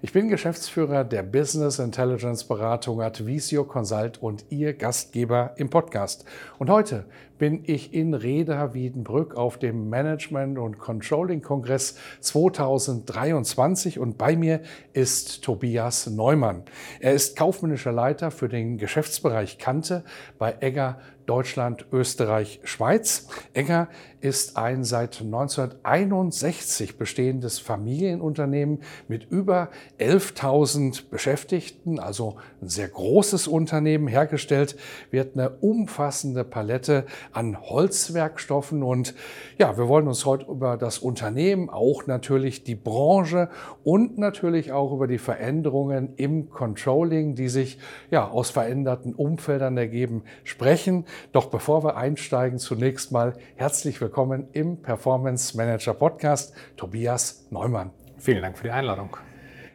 Ich 0.00 0.12
bin 0.12 0.28
Geschäftsführer 0.28 1.02
der 1.02 1.24
Business 1.24 1.80
Intelligence 1.80 2.44
Beratung 2.44 3.02
Advisio 3.02 3.64
Consult 3.64 4.22
und 4.22 4.44
Ihr 4.48 4.74
Gastgeber 4.74 5.54
im 5.56 5.70
Podcast. 5.70 6.24
Und 6.60 6.70
heute 6.70 7.04
bin 7.36 7.64
ich 7.64 7.92
in 7.92 8.14
Reda 8.14 8.74
Wiedenbrück 8.74 9.34
auf 9.34 9.58
dem 9.58 9.88
Management 9.88 10.56
und 10.56 10.78
Controlling 10.78 11.42
Kongress 11.42 11.96
2023 12.20 13.98
und 13.98 14.18
bei 14.18 14.36
mir 14.36 14.60
ist 14.92 15.42
Tobias 15.42 16.06
Neumann. 16.06 16.62
Er 17.00 17.14
ist 17.14 17.36
kaufmännischer 17.36 17.92
Leiter 17.92 18.30
für 18.30 18.48
den 18.48 18.78
Geschäftsbereich 18.78 19.58
Kante 19.58 20.04
bei 20.38 20.56
Egger 20.60 21.00
Deutschland, 21.26 21.84
Österreich, 21.92 22.58
Schweiz. 22.64 23.28
Egger 23.52 23.88
ist 24.22 24.56
ein 24.56 24.82
seit 24.82 25.20
1961 25.20 26.96
bestehendes 26.96 27.58
Familienunternehmen 27.58 28.80
mit 29.08 29.30
über 29.30 29.68
11.000 29.98 31.10
Beschäftigten, 31.10 31.98
also 31.98 32.36
ein 32.62 32.68
sehr 32.68 32.88
großes 32.88 33.48
Unternehmen. 33.48 34.06
Hergestellt 34.08 34.76
wird 35.10 35.36
eine 35.36 35.50
umfassende 35.50 36.44
Palette 36.44 37.04
an 37.32 37.60
Holzwerkstoffen. 37.60 38.82
Und 38.82 39.14
ja, 39.58 39.76
wir 39.76 39.88
wollen 39.88 40.08
uns 40.08 40.24
heute 40.24 40.46
über 40.46 40.76
das 40.76 40.98
Unternehmen, 40.98 41.68
auch 41.68 42.06
natürlich 42.06 42.64
die 42.64 42.74
Branche 42.74 43.48
und 43.84 44.18
natürlich 44.18 44.72
auch 44.72 44.92
über 44.92 45.06
die 45.06 45.18
Veränderungen 45.18 46.14
im 46.16 46.50
Controlling, 46.50 47.34
die 47.34 47.48
sich 47.48 47.78
ja 48.10 48.28
aus 48.28 48.50
veränderten 48.50 49.14
Umfeldern 49.14 49.76
ergeben, 49.76 50.22
sprechen. 50.44 51.04
Doch 51.32 51.46
bevor 51.46 51.84
wir 51.84 51.96
einsteigen, 51.96 52.58
zunächst 52.58 53.12
mal 53.12 53.34
herzlich 53.56 54.00
willkommen 54.00 54.48
im 54.52 54.80
Performance 54.80 55.56
Manager 55.56 55.94
Podcast, 55.94 56.54
Tobias 56.76 57.46
Neumann. 57.50 57.90
Vielen 58.18 58.42
Dank 58.42 58.58
für 58.58 58.64
die 58.64 58.70
Einladung. 58.70 59.16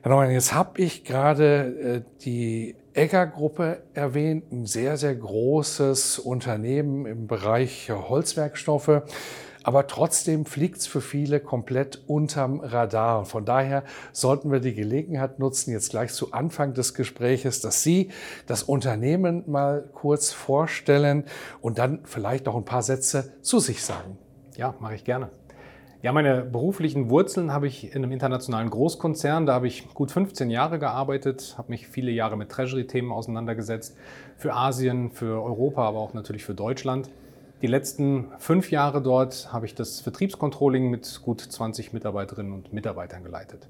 Herr 0.04 0.10
Neumann, 0.10 0.32
jetzt 0.32 0.54
habe 0.54 0.82
ich 0.82 1.06
gerade 1.06 2.04
äh, 2.04 2.22
die 2.26 2.76
Egger-Gruppe 2.94 3.84
erwähnt, 3.94 4.52
ein 4.52 4.66
sehr, 4.66 4.98
sehr 4.98 5.16
großes 5.16 6.20
Unternehmen 6.20 7.06
im 7.06 7.28
Bereich 7.28 7.90
Holzwerkstoffe. 7.90 9.04
Aber 9.64 9.88
trotzdem 9.88 10.46
fliegt 10.46 10.80
es 10.80 10.88
für 10.88 11.00
viele 11.00 11.40
komplett 11.40 12.04
unterm 12.06 12.60
Radar. 12.60 13.20
Und 13.20 13.28
von 13.28 13.46
daher 13.46 13.86
sollten 14.12 14.52
wir 14.52 14.60
die 14.60 14.74
Gelegenheit 14.76 15.40
nutzen, 15.40 15.72
jetzt 15.72 15.92
gleich 15.92 16.12
zu 16.12 16.34
Anfang 16.34 16.74
des 16.74 16.96
Gespräches, 16.96 17.62
dass 17.62 17.82
Sie 17.82 18.10
das 18.46 18.64
Unternehmen 18.64 19.50
mal 19.50 19.90
kurz 19.94 20.34
vorstellen 20.34 21.24
und 21.62 21.78
dann 21.78 22.02
vielleicht 22.04 22.50
auch 22.50 22.58
ein 22.58 22.66
paar 22.66 22.84
Sätze 22.84 23.32
zu 23.42 23.60
sich 23.60 23.82
sagen. 23.82 24.18
Ja, 24.58 24.76
mache 24.82 24.96
ich 24.96 25.06
gerne. 25.06 25.30
Ja, 26.04 26.12
meine 26.12 26.42
beruflichen 26.42 27.10
Wurzeln 27.10 27.54
habe 27.54 27.66
ich 27.66 27.96
in 27.96 28.04
einem 28.04 28.12
internationalen 28.12 28.70
Großkonzern. 28.70 29.46
Da 29.46 29.54
habe 29.54 29.68
ich 29.68 29.88
gut 29.94 30.12
15 30.12 30.50
Jahre 30.50 30.78
gearbeitet, 30.78 31.56
habe 31.58 31.72
mich 31.72 31.88
viele 31.88 32.12
Jahre 32.12 32.36
mit 32.36 32.50
Treasury-Themen 32.50 33.10
auseinandergesetzt. 33.10 33.96
Für 34.36 34.54
Asien, 34.54 35.12
für 35.12 35.42
Europa, 35.42 35.88
aber 35.88 36.00
auch 36.00 36.14
natürlich 36.14 36.44
für 36.44 36.56
Deutschland. 36.56 37.10
Die 37.62 37.68
letzten 37.68 38.26
fünf 38.38 38.70
Jahre 38.70 39.02
dort 39.02 39.54
habe 39.54 39.66
ich 39.66 39.76
das 39.76 40.02
Vertriebscontrolling 40.02 40.90
mit 40.90 41.22
gut 41.24 41.40
20 41.40 41.94
Mitarbeiterinnen 41.94 42.52
und 42.52 42.74
Mitarbeitern 42.74 43.24
geleitet. 43.24 43.70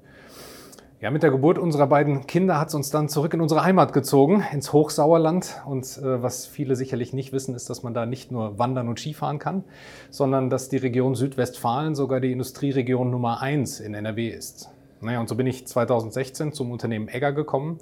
Ja, 1.00 1.10
mit 1.10 1.22
der 1.22 1.30
Geburt 1.30 1.58
unserer 1.58 1.86
beiden 1.86 2.26
Kinder 2.26 2.58
hat 2.58 2.68
es 2.68 2.74
uns 2.74 2.90
dann 2.90 3.08
zurück 3.08 3.34
in 3.34 3.40
unsere 3.40 3.62
Heimat 3.62 3.92
gezogen, 3.92 4.42
ins 4.52 4.72
Hochsauerland. 4.72 5.60
Und 5.66 5.98
äh, 5.98 6.22
was 6.22 6.46
viele 6.46 6.76
sicherlich 6.76 7.12
nicht 7.12 7.32
wissen, 7.32 7.54
ist, 7.54 7.68
dass 7.68 7.82
man 7.82 7.92
da 7.92 8.06
nicht 8.06 8.30
nur 8.30 8.58
wandern 8.58 8.88
und 8.88 8.98
Skifahren 8.98 9.38
kann, 9.38 9.64
sondern 10.10 10.48
dass 10.48 10.68
die 10.68 10.78
Region 10.78 11.14
Südwestfalen 11.14 11.94
sogar 11.94 12.20
die 12.20 12.32
Industrieregion 12.32 13.10
Nummer 13.10 13.42
eins 13.42 13.80
in 13.80 13.92
NRW 13.92 14.28
ist. 14.28 14.70
Naja, 15.00 15.20
und 15.20 15.28
so 15.28 15.34
bin 15.34 15.46
ich 15.46 15.66
2016 15.66 16.52
zum 16.52 16.70
Unternehmen 16.70 17.08
Egger 17.08 17.32
gekommen 17.32 17.80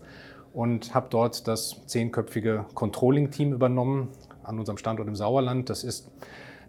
und 0.53 0.95
habe 0.95 1.07
dort 1.11 1.47
das 1.47 1.87
zehnköpfige 1.87 2.67
Controlling-Team 2.75 3.53
übernommen 3.53 4.09
an 4.43 4.59
unserem 4.59 4.79
Standort 4.79 5.07
im 5.07 5.15
Sauerland. 5.15 5.71
Das 5.71 5.85
ist 5.85 6.11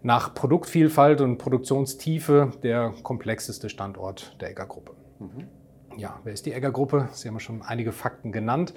nach 0.02 0.34
Produktvielfalt 0.34 1.20
und 1.20 1.38
Produktionstiefe 1.38 2.52
der 2.62 2.92
komplexeste 3.02 3.68
Standort 3.68 4.36
der 4.40 4.50
Egger-Gruppe. 4.50 4.92
Mhm. 5.18 5.48
Ja, 5.96 6.18
wer 6.24 6.32
ist 6.32 6.46
die 6.46 6.52
Egger-Gruppe? 6.52 7.08
Sie 7.12 7.28
haben 7.28 7.34
ja 7.34 7.40
schon 7.40 7.62
einige 7.62 7.92
Fakten 7.92 8.32
genannt. 8.32 8.74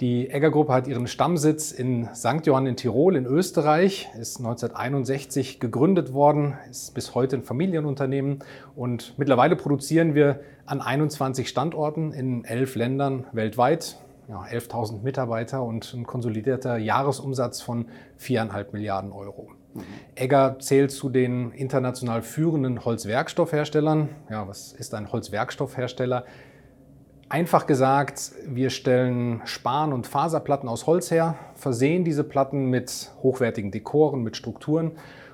Die 0.00 0.30
Egger-Gruppe 0.30 0.72
hat 0.72 0.86
ihren 0.86 1.08
Stammsitz 1.08 1.72
in 1.72 2.08
St. 2.14 2.46
Johann 2.46 2.66
in 2.66 2.76
Tirol 2.76 3.16
in 3.16 3.26
Österreich, 3.26 4.08
ist 4.16 4.38
1961 4.38 5.58
gegründet 5.58 6.12
worden, 6.12 6.56
ist 6.70 6.94
bis 6.94 7.16
heute 7.16 7.36
ein 7.36 7.42
Familienunternehmen 7.42 8.38
und 8.76 9.14
mittlerweile 9.18 9.56
produzieren 9.56 10.14
wir 10.14 10.40
an 10.66 10.80
21 10.80 11.48
Standorten 11.48 12.12
in 12.12 12.44
elf 12.44 12.76
Ländern 12.76 13.26
weltweit, 13.32 13.98
ja, 14.28 14.42
11.000 14.44 15.02
Mitarbeiter 15.02 15.64
und 15.64 15.92
ein 15.92 16.06
konsolidierter 16.06 16.76
Jahresumsatz 16.76 17.60
von 17.60 17.86
4,5 18.20 18.66
Milliarden 18.72 19.10
Euro. 19.10 19.48
Mhm. 19.74 19.82
Egger 20.14 20.58
zählt 20.60 20.92
zu 20.92 21.08
den 21.08 21.50
international 21.52 22.22
führenden 22.22 22.84
Holzwerkstoffherstellern. 22.84 24.10
Ja, 24.30 24.46
was 24.46 24.72
ist 24.72 24.94
ein 24.94 25.10
Holzwerkstoffhersteller? 25.10 26.24
Einfach 27.30 27.66
gesagt, 27.66 28.32
wir 28.46 28.70
stellen 28.70 29.42
Span- 29.44 29.92
und 29.92 30.06
Faserplatten 30.06 30.66
aus 30.66 30.86
Holz 30.86 31.10
her, 31.10 31.34
versehen 31.54 32.02
diese 32.02 32.24
Platten 32.24 32.70
mit 32.70 33.12
hochwertigen 33.22 33.70
Dekoren, 33.70 34.22
mit 34.22 34.36
Strukturen 34.36 34.92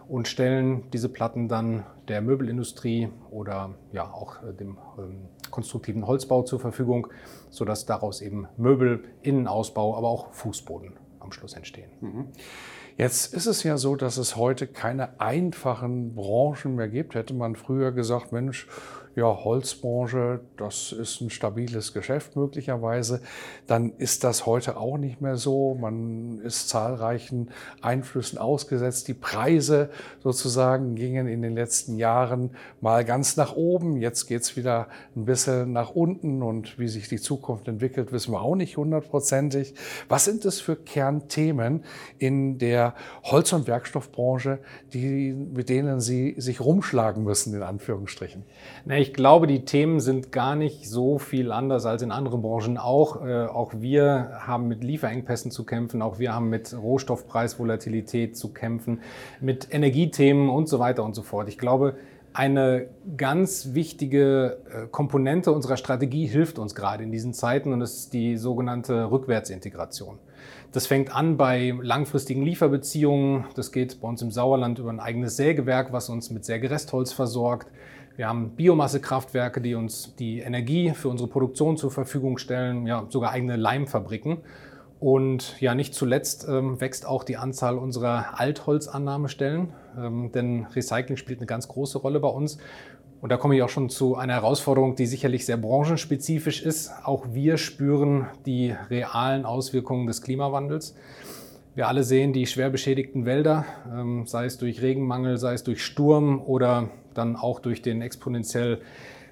und 0.08 0.26
stellen 0.26 0.90
diese 0.92 1.08
Platten 1.08 1.48
dann 1.48 1.86
der 2.08 2.20
Möbelindustrie 2.20 3.10
oder 3.30 3.74
ja 3.92 4.10
auch 4.12 4.42
äh, 4.42 4.52
dem 4.52 4.76
ähm, 4.98 5.28
konstruktiven 5.50 6.06
Holzbau 6.06 6.42
zur 6.42 6.58
Verfügung, 6.58 7.06
sodass 7.50 7.86
daraus 7.86 8.20
eben 8.20 8.48
Möbel, 8.56 9.04
Innenausbau, 9.22 9.96
aber 9.96 10.08
auch 10.08 10.32
Fußboden 10.32 10.94
am 11.20 11.30
Schluss 11.30 11.54
entstehen. 11.54 11.90
Mhm. 12.00 12.26
Jetzt 12.96 13.34
ist 13.34 13.46
es 13.46 13.62
ja 13.62 13.76
so, 13.76 13.96
dass 13.96 14.18
es 14.18 14.36
heute 14.36 14.66
keine 14.66 15.20
einfachen 15.20 16.14
Branchen 16.14 16.76
mehr 16.76 16.88
gibt. 16.88 17.14
Hätte 17.14 17.34
man 17.34 17.56
früher 17.56 17.90
gesagt, 17.92 18.30
Mensch, 18.30 18.68
ja, 19.16 19.44
Holzbranche, 19.44 20.40
das 20.56 20.90
ist 20.90 21.20
ein 21.20 21.30
stabiles 21.30 21.92
Geschäft 21.92 22.34
möglicherweise, 22.34 23.20
dann 23.68 23.92
ist 23.98 24.24
das 24.24 24.44
heute 24.44 24.76
auch 24.76 24.98
nicht 24.98 25.20
mehr 25.20 25.36
so. 25.36 25.74
Man 25.74 26.40
ist 26.40 26.68
zahlreichen 26.68 27.50
Einflüssen 27.80 28.38
ausgesetzt. 28.38 29.06
Die 29.06 29.14
Preise 29.14 29.90
sozusagen 30.22 30.96
gingen 30.96 31.28
in 31.28 31.42
den 31.42 31.54
letzten 31.54 31.96
Jahren 31.96 32.50
mal 32.80 33.04
ganz 33.04 33.36
nach 33.36 33.54
oben. 33.54 33.96
Jetzt 33.98 34.26
geht's 34.26 34.56
wieder 34.56 34.88
ein 35.14 35.26
bisschen 35.26 35.72
nach 35.72 35.90
unten 35.90 36.42
und 36.42 36.78
wie 36.78 36.88
sich 36.88 37.08
die 37.08 37.20
Zukunft 37.20 37.68
entwickelt, 37.68 38.10
wissen 38.10 38.32
wir 38.32 38.40
auch 38.40 38.56
nicht 38.56 38.76
hundertprozentig. 38.76 39.74
Was 40.08 40.24
sind 40.24 40.44
es 40.44 40.60
für 40.60 40.74
Kernthemen 40.74 41.84
in 42.18 42.58
der 42.58 42.94
Holz- 43.22 43.52
und 43.52 43.68
Werkstoffbranche, 43.68 44.58
die, 44.92 45.32
mit 45.32 45.68
denen 45.68 46.00
Sie 46.00 46.34
sich 46.38 46.60
rumschlagen 46.60 47.22
müssen, 47.22 47.54
in 47.54 47.62
Anführungsstrichen? 47.62 48.42
Nee, 48.84 49.03
ich 49.04 49.12
glaube, 49.12 49.46
die 49.46 49.66
Themen 49.66 50.00
sind 50.00 50.32
gar 50.32 50.56
nicht 50.56 50.88
so 50.88 51.18
viel 51.18 51.52
anders 51.52 51.84
als 51.84 52.00
in 52.00 52.10
anderen 52.10 52.40
Branchen 52.40 52.78
auch. 52.78 53.22
Äh, 53.22 53.44
auch 53.44 53.72
wir 53.76 54.40
haben 54.46 54.66
mit 54.66 54.82
Lieferengpässen 54.82 55.50
zu 55.50 55.64
kämpfen, 55.64 56.00
auch 56.00 56.18
wir 56.18 56.34
haben 56.34 56.48
mit 56.48 56.74
Rohstoffpreisvolatilität 56.74 58.34
zu 58.34 58.54
kämpfen, 58.54 59.02
mit 59.42 59.68
Energiethemen 59.70 60.48
und 60.48 60.70
so 60.70 60.78
weiter 60.78 61.04
und 61.04 61.14
so 61.14 61.20
fort. 61.20 61.50
Ich 61.50 61.58
glaube, 61.58 61.96
eine 62.32 62.86
ganz 63.18 63.74
wichtige 63.74 64.56
äh, 64.70 64.86
Komponente 64.90 65.52
unserer 65.52 65.76
Strategie 65.76 66.26
hilft 66.26 66.58
uns 66.58 66.74
gerade 66.74 67.04
in 67.04 67.12
diesen 67.12 67.34
Zeiten 67.34 67.74
und 67.74 67.80
das 67.80 67.94
ist 67.96 68.14
die 68.14 68.38
sogenannte 68.38 69.10
Rückwärtsintegration. 69.10 70.18
Das 70.72 70.86
fängt 70.86 71.14
an 71.14 71.36
bei 71.36 71.74
langfristigen 71.82 72.42
Lieferbeziehungen. 72.42 73.44
Das 73.54 73.70
geht 73.70 74.00
bei 74.00 74.08
uns 74.08 74.22
im 74.22 74.30
Sauerland 74.30 74.78
über 74.78 74.90
ein 74.90 74.98
eigenes 74.98 75.36
Sägewerk, 75.36 75.92
was 75.92 76.08
uns 76.08 76.30
mit 76.30 76.46
Sägerestholz 76.46 77.12
versorgt. 77.12 77.68
Wir 78.16 78.28
haben 78.28 78.50
Biomassekraftwerke, 78.50 79.60
die 79.60 79.74
uns 79.74 80.14
die 80.14 80.38
Energie 80.38 80.90
für 80.90 81.08
unsere 81.08 81.28
Produktion 81.28 81.76
zur 81.76 81.90
Verfügung 81.90 82.38
stellen, 82.38 82.86
ja, 82.86 83.06
sogar 83.08 83.32
eigene 83.32 83.56
Leimfabriken. 83.56 84.38
Und 85.00 85.60
ja, 85.60 85.74
nicht 85.74 85.94
zuletzt 85.94 86.46
ähm, 86.48 86.80
wächst 86.80 87.06
auch 87.06 87.24
die 87.24 87.36
Anzahl 87.36 87.76
unserer 87.76 88.38
Altholzannahmestellen, 88.38 89.72
ähm, 89.98 90.30
denn 90.32 90.66
Recycling 90.66 91.16
spielt 91.16 91.40
eine 91.40 91.46
ganz 91.46 91.66
große 91.66 91.98
Rolle 91.98 92.20
bei 92.20 92.28
uns. 92.28 92.58
Und 93.20 93.30
da 93.30 93.36
komme 93.36 93.56
ich 93.56 93.62
auch 93.62 93.68
schon 93.68 93.90
zu 93.90 94.14
einer 94.14 94.34
Herausforderung, 94.34 94.94
die 94.94 95.06
sicherlich 95.06 95.44
sehr 95.44 95.56
branchenspezifisch 95.56 96.62
ist. 96.62 96.92
Auch 97.02 97.26
wir 97.32 97.56
spüren 97.56 98.28
die 98.46 98.74
realen 98.90 99.44
Auswirkungen 99.44 100.06
des 100.06 100.22
Klimawandels. 100.22 100.94
Wir 101.74 101.88
alle 101.88 102.04
sehen 102.04 102.32
die 102.32 102.46
schwer 102.46 102.70
beschädigten 102.70 103.26
Wälder, 103.26 103.64
ähm, 103.92 104.26
sei 104.26 104.44
es 104.44 104.58
durch 104.58 104.80
Regenmangel, 104.80 105.36
sei 105.38 105.54
es 105.54 105.64
durch 105.64 105.82
Sturm 105.82 106.40
oder 106.40 106.90
dann 107.14 107.36
auch 107.36 107.60
durch 107.60 107.82
den 107.82 108.02
exponentiell 108.02 108.80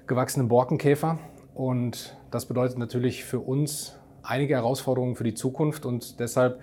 gewachsenen 0.07 0.49
Borkenkäfer. 0.49 1.19
Und 1.55 2.17
das 2.31 2.47
bedeutet 2.47 2.79
natürlich 2.79 3.25
für 3.25 3.41
uns 3.41 3.95
einige 4.23 4.55
Herausforderungen 4.55 5.17
für 5.17 5.25
die 5.25 5.35
Zukunft 5.35 5.85
und 5.85 6.21
deshalb 6.21 6.61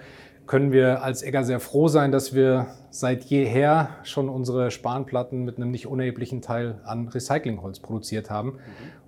können 0.47 0.71
wir 0.71 1.03
als 1.03 1.21
Egger 1.21 1.43
sehr 1.43 1.59
froh 1.59 1.87
sein, 1.89 2.11
dass 2.11 2.33
wir 2.33 2.67
seit 2.91 3.25
jeher 3.25 3.89
schon 4.03 4.29
unsere 4.29 4.71
Spanplatten 4.71 5.45
mit 5.45 5.57
einem 5.57 5.71
nicht 5.71 5.87
unerheblichen 5.87 6.41
Teil 6.41 6.79
an 6.83 7.07
Recyclingholz 7.07 7.79
produziert 7.79 8.29
haben. 8.29 8.51
Mhm. 8.51 8.57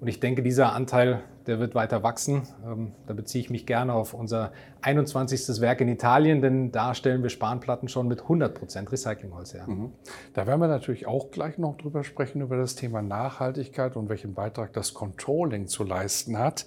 Und 0.02 0.08
ich 0.08 0.20
denke, 0.20 0.44
dieser 0.44 0.74
Anteil 0.74 1.22
der 1.48 1.60
wird 1.60 1.76
weiter 1.76 2.04
wachsen. 2.04 2.44
Ähm, 2.66 2.92
da 3.08 3.14
beziehe 3.14 3.44
ich 3.44 3.50
mich 3.50 3.66
gerne 3.66 3.94
auf 3.94 4.14
unser 4.14 4.52
21. 4.82 5.62
Werk 5.62 5.82
in 5.82 5.88
Italien, 5.88 6.42
denn 6.42 6.72
da 6.72 6.94
stellen 6.94 7.24
wir 7.24 7.30
Spanplatten 7.30 7.88
schon 7.88 8.08
mit 8.08 8.22
100% 8.22 8.92
Recyclingholz 8.92 9.54
her. 9.54 9.68
Mhm. 9.68 9.92
Da 10.34 10.48
werden 10.48 10.60
wir 10.60 10.68
natürlich 10.68 11.08
auch 11.08 11.32
gleich 11.32 11.58
noch 11.58 11.78
drüber 11.78 12.04
sprechen, 12.04 12.42
über 12.42 12.58
das 12.58 12.76
Thema 12.76 13.02
Nachhaltigkeit 13.02 13.96
und 13.96 14.10
welchen 14.10 14.34
Beitrag 14.34 14.74
das 14.74 14.94
Controlling 14.94 15.68
zu 15.68 15.84
leisten 15.84 16.38
hat. 16.38 16.66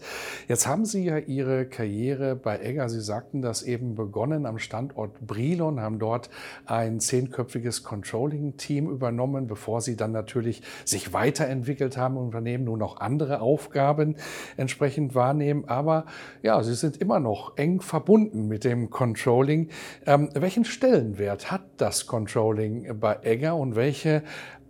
Jetzt 0.49 0.66
haben 0.66 0.84
Sie 0.84 1.05
ja 1.05 1.19
Ihre 1.19 1.66
Karriere 1.66 2.37
bei 2.37 2.61
Egger, 2.61 2.88
Sie 2.88 3.00
sagten 3.00 3.43
das 3.43 3.62
eben 3.62 3.94
begonnen 3.94 4.46
am 4.46 4.58
Standort 4.58 5.20
Brilon, 5.26 5.81
haben 5.81 5.99
dort 5.99 6.31
ein 6.66 7.00
zehnköpfiges 7.06 7.83
Controlling-Team 7.83 8.89
übernommen, 8.91 9.47
bevor 9.47 9.81
Sie 9.81 9.97
dann 9.97 10.12
natürlich 10.12 10.62
sich 10.85 11.12
weiterentwickelt 11.12 11.97
haben 11.97 12.17
im 12.17 12.25
Unternehmen, 12.25 12.65
nun 12.65 12.79
noch 12.79 13.01
andere 13.01 13.41
Aufgaben 13.41 14.17
entsprechend 14.56 15.15
wahrnehmen. 15.15 15.65
Aber 15.67 16.06
ja, 16.43 16.62
sie 16.62 16.75
sind 16.75 16.97
immer 16.97 17.21
noch 17.21 17.56
eng 17.56 17.81
verbunden 17.81 18.49
mit 18.49 18.65
dem 18.65 18.91
Controlling. 18.91 19.69
Ähm, 20.06 20.31
welchen 20.35 20.65
Stellenwert 20.65 21.51
hat 21.51 21.65
das 21.77 22.06
Controlling 22.06 22.99
bei 22.99 23.19
Egger 23.23 23.57
und 23.57 23.77
welche 23.77 24.23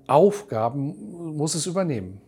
Aufgaben 0.07 1.37
muss 1.37 1.55
es 1.55 1.67
übernehmen? 1.67 2.21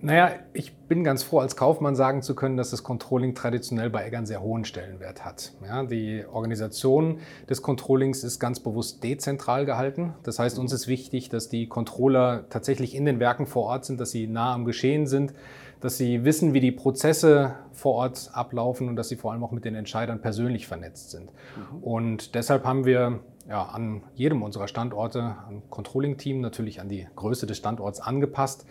Naja, 0.00 0.30
ich 0.52 0.76
bin 0.76 1.02
ganz 1.02 1.22
froh, 1.22 1.40
als 1.40 1.56
Kaufmann 1.56 1.96
sagen 1.96 2.22
zu 2.22 2.34
können, 2.34 2.56
dass 2.56 2.70
das 2.70 2.82
Controlling 2.82 3.34
traditionell 3.34 3.90
bei 3.90 4.06
Egger 4.06 4.18
einen 4.18 4.26
sehr 4.26 4.40
hohen 4.40 4.64
Stellenwert 4.64 5.24
hat. 5.24 5.52
Ja, 5.64 5.82
die 5.84 6.24
Organisation 6.30 7.18
des 7.48 7.62
Controllings 7.62 8.22
ist 8.22 8.38
ganz 8.38 8.60
bewusst 8.60 9.02
dezentral 9.02 9.66
gehalten. 9.66 10.14
Das 10.22 10.38
heißt, 10.38 10.58
uns 10.58 10.72
ist 10.72 10.86
wichtig, 10.86 11.30
dass 11.30 11.48
die 11.48 11.66
Controller 11.66 12.44
tatsächlich 12.48 12.94
in 12.94 13.04
den 13.04 13.18
Werken 13.18 13.46
vor 13.46 13.64
Ort 13.64 13.84
sind, 13.84 14.00
dass 14.00 14.10
sie 14.10 14.28
nah 14.28 14.54
am 14.54 14.64
Geschehen 14.64 15.06
sind, 15.06 15.32
dass 15.80 15.96
sie 15.96 16.24
wissen, 16.24 16.54
wie 16.54 16.60
die 16.60 16.72
Prozesse 16.72 17.54
vor 17.72 17.94
Ort 17.94 18.30
ablaufen 18.32 18.88
und 18.88 18.96
dass 18.96 19.08
sie 19.08 19.16
vor 19.16 19.32
allem 19.32 19.44
auch 19.44 19.52
mit 19.52 19.64
den 19.64 19.74
Entscheidern 19.74 20.20
persönlich 20.20 20.66
vernetzt 20.66 21.10
sind. 21.10 21.32
Mhm. 21.56 21.82
Und 21.82 22.34
deshalb 22.34 22.64
haben 22.64 22.84
wir 22.84 23.20
ja, 23.48 23.64
an 23.64 24.02
jedem 24.14 24.42
unserer 24.42 24.68
Standorte 24.68 25.36
ein 25.48 25.62
Controlling-Team 25.70 26.40
natürlich 26.40 26.80
an 26.80 26.88
die 26.88 27.06
Größe 27.16 27.46
des 27.46 27.56
Standorts 27.56 28.00
angepasst. 28.00 28.66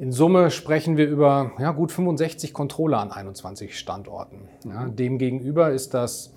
In 0.00 0.12
Summe 0.12 0.50
sprechen 0.50 0.96
wir 0.96 1.06
über 1.06 1.52
ja, 1.58 1.72
gut 1.72 1.92
65 1.92 2.54
Controller 2.54 3.00
an 3.00 3.12
21 3.12 3.78
Standorten. 3.78 4.48
Ja. 4.64 4.86
Demgegenüber 4.86 5.72
ist 5.72 5.92
das 5.92 6.32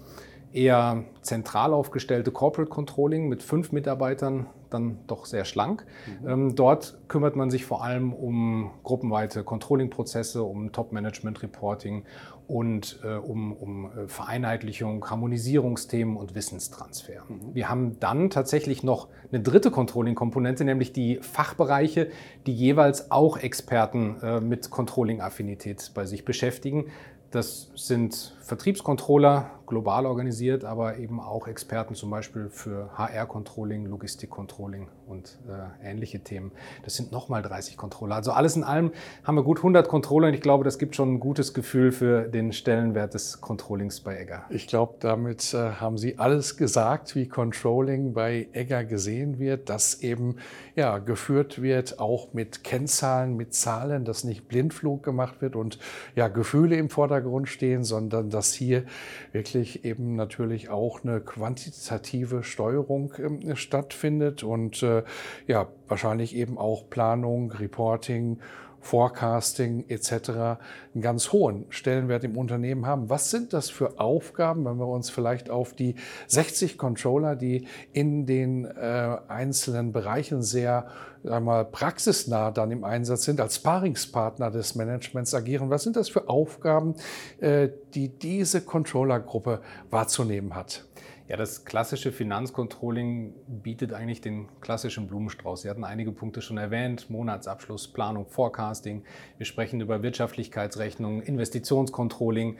eher 0.51 1.05
zentral 1.21 1.73
aufgestellte 1.73 2.31
Corporate 2.31 2.69
Controlling 2.69 3.29
mit 3.29 3.41
fünf 3.41 3.71
Mitarbeitern 3.71 4.47
dann 4.73 4.99
doch 5.07 5.25
sehr 5.25 5.45
schlank. 5.45 5.85
Mhm. 6.21 6.29
Ähm, 6.29 6.55
dort 6.55 6.97
kümmert 7.07 7.35
man 7.35 7.49
sich 7.49 7.65
vor 7.65 7.83
allem 7.83 8.13
um 8.13 8.71
gruppenweite 8.83 9.43
Controlling-Prozesse, 9.43 10.43
um 10.43 10.71
Top-Management-Reporting 10.71 12.03
und 12.47 12.99
äh, 13.03 13.15
um, 13.15 13.53
um 13.53 13.85
äh, 13.85 14.07
Vereinheitlichung, 14.07 15.09
Harmonisierungsthemen 15.09 16.17
und 16.17 16.35
Wissenstransfer. 16.35 17.23
Mhm. 17.27 17.53
Wir 17.53 17.69
haben 17.69 17.99
dann 17.99 18.29
tatsächlich 18.29 18.83
noch 18.83 19.07
eine 19.31 19.41
dritte 19.41 19.71
Controlling-Komponente, 19.71 20.65
nämlich 20.65 20.93
die 20.93 21.19
Fachbereiche, 21.21 22.09
die 22.45 22.53
jeweils 22.53 23.11
auch 23.11 23.37
Experten 23.37 24.17
äh, 24.21 24.41
mit 24.41 24.69
Controlling-Affinität 24.69 25.91
bei 25.93 26.05
sich 26.05 26.25
beschäftigen. 26.25 26.87
Das 27.31 27.71
sind 27.75 28.35
Vertriebscontroller, 28.41 29.49
global 29.73 30.05
organisiert, 30.05 30.65
aber 30.65 30.97
eben 30.97 31.19
auch 31.19 31.47
Experten 31.47 31.95
zum 31.95 32.11
Beispiel 32.11 32.49
für 32.49 32.91
HR-Controlling, 32.95 33.87
Logistik-Controlling 33.87 34.87
und 35.07 35.39
äh, 35.47 35.89
ähnliche 35.89 36.19
Themen. 36.19 36.51
Das 36.83 36.95
sind 36.95 37.11
nochmal 37.11 37.41
30 37.41 37.75
Controller. 37.75 38.15
Also 38.15 38.31
alles 38.31 38.55
in 38.55 38.63
allem 38.63 38.91
haben 39.23 39.35
wir 39.35 39.43
gut 39.43 39.57
100 39.57 39.87
Controller 39.87 40.27
und 40.27 40.35
ich 40.35 40.41
glaube, 40.41 40.63
das 40.63 40.77
gibt 40.77 40.95
schon 40.95 41.15
ein 41.15 41.19
gutes 41.19 41.55
Gefühl 41.55 41.91
für 41.91 42.23
den 42.23 42.53
Stellenwert 42.53 43.15
des 43.15 43.41
Controllings 43.41 44.01
bei 44.01 44.19
Egger. 44.19 44.43
Ich 44.49 44.67
glaube, 44.67 44.95
damit 44.99 45.53
äh, 45.55 45.71
haben 45.73 45.97
Sie 45.97 46.19
alles 46.19 46.55
gesagt, 46.55 47.15
wie 47.15 47.27
Controlling 47.27 48.13
bei 48.13 48.47
Egger 48.53 48.83
gesehen 48.85 49.39
wird, 49.39 49.69
dass 49.69 50.01
eben 50.01 50.35
ja, 50.75 50.99
geführt 50.99 51.61
wird, 51.61 51.99
auch 51.99 52.33
mit 52.33 52.63
Kennzahlen, 52.63 53.35
mit 53.35 53.55
Zahlen, 53.55 54.05
dass 54.05 54.23
nicht 54.23 54.47
Blindflug 54.47 55.01
gemacht 55.01 55.41
wird 55.41 55.55
und 55.55 55.79
ja, 56.15 56.27
Gefühle 56.27 56.77
im 56.77 56.89
Vordergrund 56.89 57.49
stehen, 57.49 57.83
sondern 57.83 58.29
dass 58.29 58.53
hier 58.53 58.83
wirklich 59.31 59.62
eben 59.85 60.15
natürlich 60.15 60.69
auch 60.69 61.03
eine 61.03 61.21
quantitative 61.21 62.43
Steuerung 62.43 63.13
äh, 63.13 63.55
stattfindet 63.55 64.43
und 64.43 64.83
äh, 64.83 65.03
ja, 65.47 65.67
wahrscheinlich 65.87 66.35
eben 66.35 66.57
auch 66.57 66.89
Planung, 66.89 67.51
Reporting, 67.51 68.39
Forecasting 68.83 69.85
etc. 69.87 70.11
einen 70.29 71.01
ganz 71.01 71.31
hohen 71.31 71.65
Stellenwert 71.69 72.23
im 72.23 72.37
Unternehmen 72.37 72.85
haben. 72.85 73.09
Was 73.09 73.31
sind 73.31 73.53
das 73.53 73.69
für 73.69 73.99
Aufgaben, 73.99 74.65
wenn 74.65 74.77
wir 74.77 74.87
uns 74.87 75.09
vielleicht 75.09 75.49
auf 75.49 75.73
die 75.73 75.95
60 76.27 76.77
Controller, 76.77 77.35
die 77.35 77.67
in 77.93 78.25
den 78.25 78.65
äh, 78.65 79.17
einzelnen 79.27 79.93
Bereichen 79.93 80.43
sehr 80.43 80.87
einmal 81.25 81.65
praxisnah 81.65 82.51
dann 82.51 82.71
im 82.71 82.83
Einsatz 82.83 83.23
sind, 83.23 83.39
als 83.39 83.55
Sparingspartner 83.55 84.51
des 84.51 84.75
Managements 84.75 85.33
agieren. 85.33 85.69
Was 85.69 85.83
sind 85.83 85.95
das 85.95 86.09
für 86.09 86.27
Aufgaben, 86.27 86.95
äh, 87.39 87.69
die 87.93 88.09
diese 88.09 88.61
Controllergruppe 88.61 89.61
wahrzunehmen 89.89 90.55
hat? 90.55 90.85
Ja, 91.33 91.37
das 91.37 91.65
klassische 91.65 92.11
Finanzcontrolling 92.11 93.33
bietet 93.47 93.91
eigentlich 93.91 94.21
den 94.21 94.49
klassischen 94.61 95.07
Blumenstrauß. 95.07 95.63
Sie 95.63 95.69
hatten 95.71 95.83
einige 95.83 96.11
Punkte 96.11 96.43
schon 96.43 96.59
erwähnt, 96.59 97.09
Monatsabschluss, 97.09 97.87
Planung, 97.87 98.27
Forecasting. 98.27 99.03
Wir 99.37 99.47
sprechen 99.47 99.81
über 99.81 100.03
Wirtschaftlichkeitsrechnung, 100.03 101.23
Investitionscontrolling, 101.23 102.57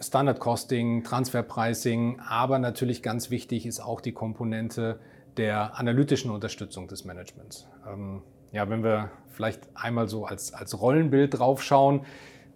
Standard 0.00 0.40
Costing, 0.40 1.04
Transferpricing, 1.04 2.18
aber 2.18 2.58
natürlich 2.58 3.00
ganz 3.00 3.30
wichtig 3.30 3.64
ist 3.64 3.78
auch 3.78 4.00
die 4.00 4.10
Komponente 4.10 4.98
der 5.36 5.78
analytischen 5.78 6.32
Unterstützung 6.32 6.88
des 6.88 7.04
Managements. 7.04 7.68
Ähm, 7.88 8.22
ja, 8.50 8.68
wenn 8.68 8.82
wir 8.82 9.12
vielleicht 9.30 9.68
einmal 9.76 10.08
so 10.08 10.24
als, 10.24 10.52
als 10.52 10.80
Rollenbild 10.80 11.38
draufschauen, 11.38 12.00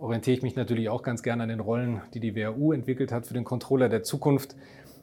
orientiere 0.00 0.36
ich 0.36 0.42
mich 0.42 0.56
natürlich 0.56 0.88
auch 0.88 1.02
ganz 1.02 1.22
gerne 1.22 1.42
an 1.42 1.48
den 1.48 1.60
Rollen, 1.60 2.00
die 2.14 2.20
die 2.20 2.34
WHU 2.34 2.72
entwickelt 2.72 3.12
hat 3.12 3.26
für 3.26 3.34
den 3.34 3.44
Controller 3.44 3.88
der 3.88 4.02
Zukunft. 4.02 4.56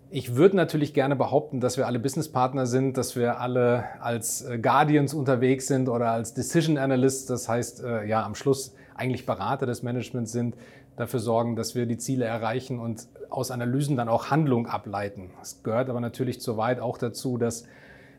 Ich 0.10 0.36
würde 0.36 0.56
natürlich 0.56 0.94
gerne 0.94 1.18
behaupten, 1.18 1.60
dass 1.60 1.76
wir 1.76 1.86
alle 1.86 2.00
Businesspartner 2.00 2.66
sind, 2.66 2.96
dass 2.96 3.18
wir 3.18 3.42
alle 3.42 3.84
als 4.00 4.42
äh, 4.42 4.58
Guardians 4.58 5.14
unterwegs 5.14 5.68
sind 5.68 5.90
oder 5.90 6.12
als 6.12 6.34
Decision 6.34 6.78
Analysts, 6.78 7.26
das 7.26 7.50
heißt 7.50 7.84
äh, 7.84 8.06
ja 8.06 8.26
am 8.26 8.34
Schluss 8.34 8.74
eigentlich 8.96 9.26
Berater 9.26 9.66
des 9.66 9.84
Managements 9.84 10.32
sind, 10.32 10.56
dafür 10.96 11.20
sorgen, 11.20 11.58
dass 11.58 11.76
wir 11.76 11.86
die 11.86 11.98
Ziele 11.98 12.24
erreichen 12.24 12.80
und 12.80 13.06
aus 13.30 13.52
Analysen 13.52 13.98
dann 13.98 14.08
auch 14.08 14.32
Handlung 14.32 14.66
ableiten. 14.66 15.32
Es 15.42 15.62
gehört 15.62 15.90
aber 15.90 16.00
natürlich 16.00 16.40
zu 16.40 16.56
weit 16.56 16.80
auch 16.80 16.98
dazu, 16.98 17.38
dass 17.38 17.66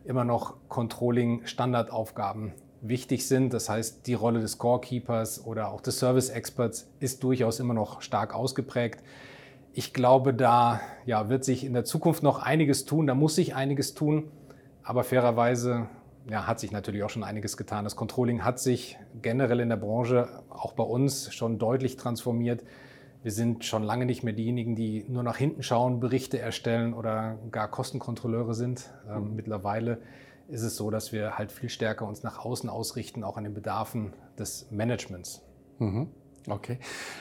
immer 0.05 0.25
noch 0.25 0.57
Controlling-Standardaufgaben 0.69 2.53
wichtig 2.83 3.27
sind. 3.27 3.55
Das 3.55 3.71
heißt, 3.71 4.07
die 4.07 4.15
Rolle 4.15 4.41
des 4.41 4.53
Scorekeepers 4.53 5.47
oder 5.47 5.71
auch 5.73 5.81
des 5.81 5.99
Service 5.99 6.29
Experts 6.29 6.91
ist 7.01 7.25
durchaus 7.25 7.61
immer 7.61 7.75
noch 7.75 8.03
stark 8.03 8.35
ausgeprägt. 8.35 9.03
Ich 9.73 9.93
glaube, 9.93 10.35
da 10.35 10.81
ja, 11.07 11.29
wird 11.29 11.45
sich 11.45 11.65
in 11.65 11.73
der 11.73 11.85
Zukunft 11.85 12.23
noch 12.23 12.41
einiges 12.41 12.85
tun, 12.85 13.07
da 13.07 13.15
muss 13.15 13.35
sich 13.35 13.55
einiges 13.55 13.95
tun, 13.95 14.31
aber 14.83 15.05
fairerweise 15.05 15.89
ja, 16.31 16.47
hat 16.47 16.61
sich 16.61 16.73
natürlich 16.73 17.03
auch 17.03 17.11
schon 17.11 17.25
einiges 17.25 17.57
getan. 17.57 17.85
Das 17.85 17.97
Controlling 17.97 18.45
hat 18.45 18.59
sich 18.59 18.99
generell 19.23 19.61
in 19.61 19.69
der 19.69 19.77
Branche, 19.77 20.29
auch 20.51 20.73
bei 20.73 20.85
uns, 20.85 21.33
schon 21.33 21.59
deutlich 21.59 21.97
transformiert. 21.97 22.65
Wir 23.23 23.33
sind 23.33 23.65
schon 23.65 23.83
lange 23.83 24.07
nicht 24.07 24.23
mehr 24.23 24.33
diejenigen, 24.33 24.77
die 24.77 25.05
nur 25.09 25.23
nach 25.23 25.37
hinten 25.37 25.63
schauen, 25.63 26.01
Berichte 26.01 26.39
erstellen 26.39 26.95
oder 26.95 27.39
gar 27.51 27.69
Kostenkontrolleure 27.69 28.55
sind. 28.55 28.91
Ähm, 29.09 29.31
mhm. 29.31 29.37
mittlerweile 29.37 29.99
ist 30.49 30.63
es 30.63 30.77
so, 30.77 30.91
dass 30.91 31.13
wir 31.13 31.37
halt 31.37 31.53
viel 31.53 31.69
stärker 31.69 32.07
uns 32.07 32.23
nach 32.23 32.39
außen 32.45 32.71
ausrichten, 32.71 33.25
auch 33.25 33.37
an 33.37 33.45
den 33.45 33.55
Bedarfen 33.55 34.13
des 34.39 34.71
Managements. 34.71 35.43
Mhm. 35.79 36.09
Okay. 36.51 36.79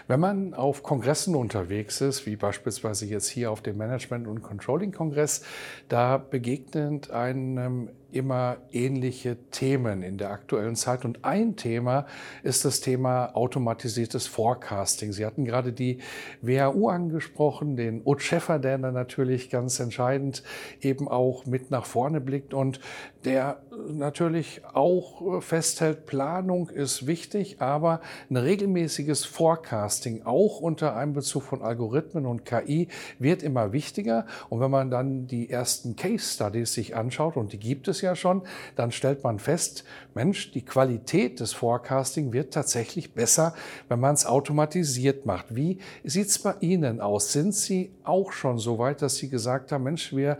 Wenn 0.07 0.19
man 0.19 0.53
auf 0.53 0.83
Kongressen 0.83 1.35
unterwegs 1.35 2.01
ist, 2.01 2.25
wie 2.25 2.35
beispielsweise 2.35 3.05
jetzt 3.05 3.27
hier 3.27 3.51
auf 3.51 3.61
dem 3.61 3.77
Management- 3.77 4.27
und 4.27 4.41
Controlling-Kongress, 4.41 5.43
da 5.89 6.17
begegnet 6.17 7.11
einem 7.11 7.89
immer 8.11 8.57
ähnliche 8.71 9.37
Themen 9.51 10.01
in 10.01 10.17
der 10.17 10.31
aktuellen 10.31 10.75
Zeit. 10.75 11.03
Und 11.03 11.25
ein 11.25 11.55
Thema 11.57 12.05
ist 12.41 12.63
das 12.63 12.79
Thema 12.79 13.35
automatisiertes 13.35 14.27
Forecasting. 14.27 15.11
Sie 15.11 15.25
hatten 15.25 15.43
gerade 15.43 15.73
die 15.73 15.99
WHU 16.41 16.87
angesprochen, 16.89 17.75
den 17.75 18.01
Ut 18.05 18.21
Schäfer, 18.21 18.59
der 18.59 18.77
da 18.77 18.91
natürlich 18.91 19.49
ganz 19.49 19.79
entscheidend 19.79 20.43
eben 20.81 21.07
auch 21.07 21.45
mit 21.45 21.69
nach 21.69 21.85
vorne 21.85 22.21
blickt 22.21 22.53
und 22.53 22.79
der 23.27 23.61
natürlich 23.89 24.61
auch 24.73 25.41
festhält, 25.41 26.05
Planung 26.05 26.69
ist 26.69 27.07
wichtig, 27.07 27.61
aber 27.61 27.99
ein 28.29 28.37
regelmäßiges 28.37 29.25
Forecasting, 29.25 30.23
auch 30.23 30.61
unter 30.61 30.95
Einbezug 30.95 31.43
von 31.43 31.61
Algorithmen 31.61 32.25
und 32.25 32.45
KI, 32.45 32.87
wird 33.19 33.43
immer 33.43 33.73
wichtiger. 33.73 34.25
Und 34.49 34.61
wenn 34.61 34.71
man 34.71 34.89
dann 34.89 35.27
die 35.27 35.49
ersten 35.49 35.97
Case 35.97 36.33
Studies 36.35 36.73
sich 36.73 36.95
anschaut, 36.95 37.35
und 37.35 37.51
die 37.51 37.59
gibt 37.59 37.87
es 37.89 37.97
es 37.97 38.01
ja 38.01 38.15
schon, 38.15 38.43
dann 38.75 38.91
stellt 38.91 39.23
man 39.23 39.39
fest, 39.39 39.83
Mensch, 40.13 40.51
die 40.51 40.63
Qualität 40.63 41.39
des 41.39 41.53
Forecasting 41.53 42.31
wird 42.33 42.53
tatsächlich 42.53 43.13
besser, 43.13 43.53
wenn 43.89 43.99
man 43.99 44.15
es 44.15 44.25
automatisiert 44.25 45.25
macht. 45.25 45.55
Wie 45.55 45.79
sieht 46.03 46.27
es 46.27 46.39
bei 46.39 46.55
Ihnen 46.61 47.01
aus? 47.01 47.33
Sind 47.33 47.53
Sie 47.53 47.91
auch 48.03 48.31
schon 48.31 48.57
so 48.57 48.79
weit, 48.79 49.01
dass 49.01 49.17
Sie 49.17 49.29
gesagt 49.29 49.71
haben, 49.71 49.83
Mensch, 49.83 50.15
wir 50.15 50.37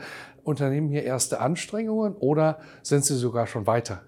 unternehmen 0.48 0.90
hier 0.90 1.04
erste 1.04 1.40
Anstrengungen 1.40 2.16
oder 2.16 2.60
sind 2.82 3.06
Sie 3.06 3.16
sogar 3.16 3.48
schon 3.48 3.68
weiter? 3.68 4.02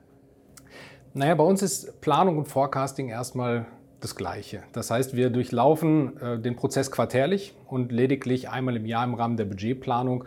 Naja, 1.13 1.35
bei 1.35 1.43
uns 1.43 1.61
ist 1.61 2.01
Planung 2.01 2.37
und 2.37 2.47
Forecasting 2.47 3.09
erstmal 3.09 3.65
das 3.99 4.15
Gleiche. 4.15 4.63
Das 4.71 4.91
heißt, 4.91 5.15
wir 5.15 5.29
durchlaufen 5.29 6.17
äh, 6.21 6.39
den 6.39 6.55
Prozess 6.55 6.91
quartärlich 6.91 7.53
und 7.67 7.91
lediglich 7.91 8.49
einmal 8.49 8.77
im 8.77 8.85
Jahr 8.85 9.03
im 9.03 9.13
Rahmen 9.13 9.35
der 9.35 9.45
Budgetplanung 9.45 10.23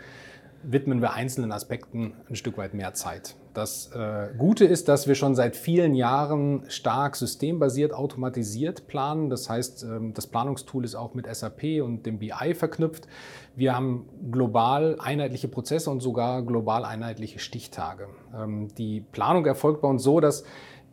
widmen 0.62 1.00
wir 1.00 1.14
einzelnen 1.14 1.50
Aspekten 1.50 2.14
ein 2.28 2.36
Stück 2.36 2.58
weit 2.58 2.74
mehr 2.74 2.94
Zeit. 2.94 3.34
Das 3.54 3.90
äh, 3.94 4.28
Gute 4.38 4.64
ist, 4.64 4.88
dass 4.88 5.06
wir 5.06 5.14
schon 5.14 5.34
seit 5.34 5.56
vielen 5.56 5.94
Jahren 5.94 6.64
stark 6.68 7.16
systembasiert 7.16 7.92
automatisiert 7.92 8.86
planen. 8.86 9.28
Das 9.28 9.50
heißt, 9.50 9.82
ähm, 9.82 10.14
das 10.14 10.26
Planungstool 10.26 10.84
ist 10.84 10.94
auch 10.94 11.14
mit 11.14 11.26
SAP 11.32 11.82
und 11.82 12.06
dem 12.06 12.18
BI 12.18 12.54
verknüpft. 12.54 13.06
Wir 13.54 13.76
haben 13.76 14.08
global 14.30 14.96
einheitliche 14.98 15.48
Prozesse 15.48 15.90
und 15.90 16.00
sogar 16.00 16.42
global 16.42 16.86
einheitliche 16.86 17.40
Stichtage. 17.40 18.08
Ähm, 18.34 18.68
die 18.78 19.00
Planung 19.00 19.44
erfolgt 19.44 19.82
bei 19.82 19.88
uns 19.88 20.02
so, 20.02 20.20
dass 20.20 20.44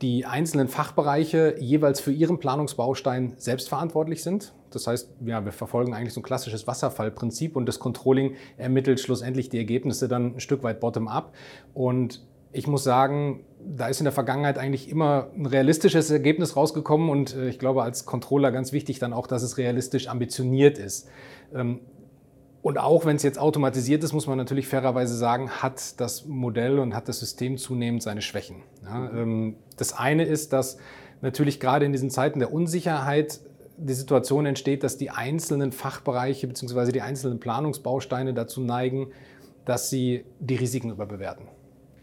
die 0.01 0.25
einzelnen 0.25 0.67
Fachbereiche 0.67 1.55
jeweils 1.59 1.99
für 1.99 2.11
ihren 2.11 2.39
Planungsbaustein 2.39 3.33
selbstverantwortlich 3.37 4.23
sind. 4.23 4.53
Das 4.69 4.87
heißt, 4.87 5.09
ja, 5.25 5.43
wir 5.43 5.51
verfolgen 5.51 5.93
eigentlich 5.93 6.13
so 6.13 6.21
ein 6.21 6.23
klassisches 6.23 6.67
Wasserfallprinzip 6.67 7.55
und 7.55 7.65
das 7.65 7.79
Controlling 7.79 8.35
ermittelt 8.57 8.99
schlussendlich 8.99 9.49
die 9.49 9.57
Ergebnisse 9.57 10.07
dann 10.07 10.35
ein 10.35 10.39
Stück 10.39 10.63
weit 10.63 10.79
bottom-up. 10.79 11.33
Und 11.73 12.21
ich 12.51 12.67
muss 12.67 12.83
sagen, 12.83 13.45
da 13.59 13.87
ist 13.87 13.99
in 13.99 14.05
der 14.05 14.13
Vergangenheit 14.13 14.57
eigentlich 14.57 14.89
immer 14.89 15.27
ein 15.35 15.45
realistisches 15.45 16.09
Ergebnis 16.09 16.55
rausgekommen 16.55 17.09
und 17.09 17.35
äh, 17.35 17.49
ich 17.49 17.59
glaube 17.59 17.83
als 17.83 18.05
Controller 18.05 18.51
ganz 18.51 18.71
wichtig 18.71 18.99
dann 18.99 19.13
auch, 19.13 19.27
dass 19.27 19.43
es 19.43 19.57
realistisch 19.57 20.07
ambitioniert 20.07 20.77
ist. 20.77 21.07
Ähm, 21.53 21.81
und 22.61 22.77
auch 22.77 23.05
wenn 23.05 23.15
es 23.15 23.23
jetzt 23.23 23.39
automatisiert 23.39 24.03
ist, 24.03 24.11
muss 24.11 24.27
man 24.27 24.37
natürlich 24.37 24.67
fairerweise 24.67 25.15
sagen, 25.15 25.49
hat 25.49 25.99
das 25.99 26.25
Modell 26.25 26.79
und 26.79 26.93
hat 26.93 27.07
das 27.07 27.19
System 27.19 27.57
zunehmend 27.57 28.03
seine 28.03 28.21
Schwächen. 28.21 28.57
Ähm, 28.85 29.55
das 29.77 29.93
eine 29.93 30.25
ist, 30.25 30.51
dass 30.51 30.77
natürlich 31.21 31.59
gerade 31.59 31.85
in 31.85 31.91
diesen 31.91 32.09
Zeiten 32.09 32.39
der 32.39 32.51
Unsicherheit 32.51 33.39
die 33.77 33.93
Situation 33.93 34.45
entsteht, 34.45 34.83
dass 34.83 34.97
die 34.97 35.09
einzelnen 35.09 35.71
Fachbereiche 35.71 36.47
bzw. 36.47 36.91
die 36.91 37.01
einzelnen 37.01 37.39
Planungsbausteine 37.39 38.33
dazu 38.33 38.59
neigen, 38.61 39.07
dass 39.63 39.89
sie 39.89 40.25
die 40.39 40.55
Risiken 40.55 40.89
überbewerten. 40.89 41.47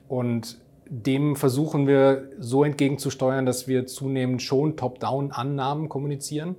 Und 0.08 0.58
dem 0.88 1.36
versuchen 1.36 1.86
wir 1.86 2.30
so 2.38 2.64
entgegenzusteuern, 2.64 3.44
dass 3.44 3.66
wir 3.66 3.86
zunehmend 3.86 4.42
schon 4.42 4.76
Top-Down-Annahmen 4.76 5.88
kommunizieren 5.88 6.54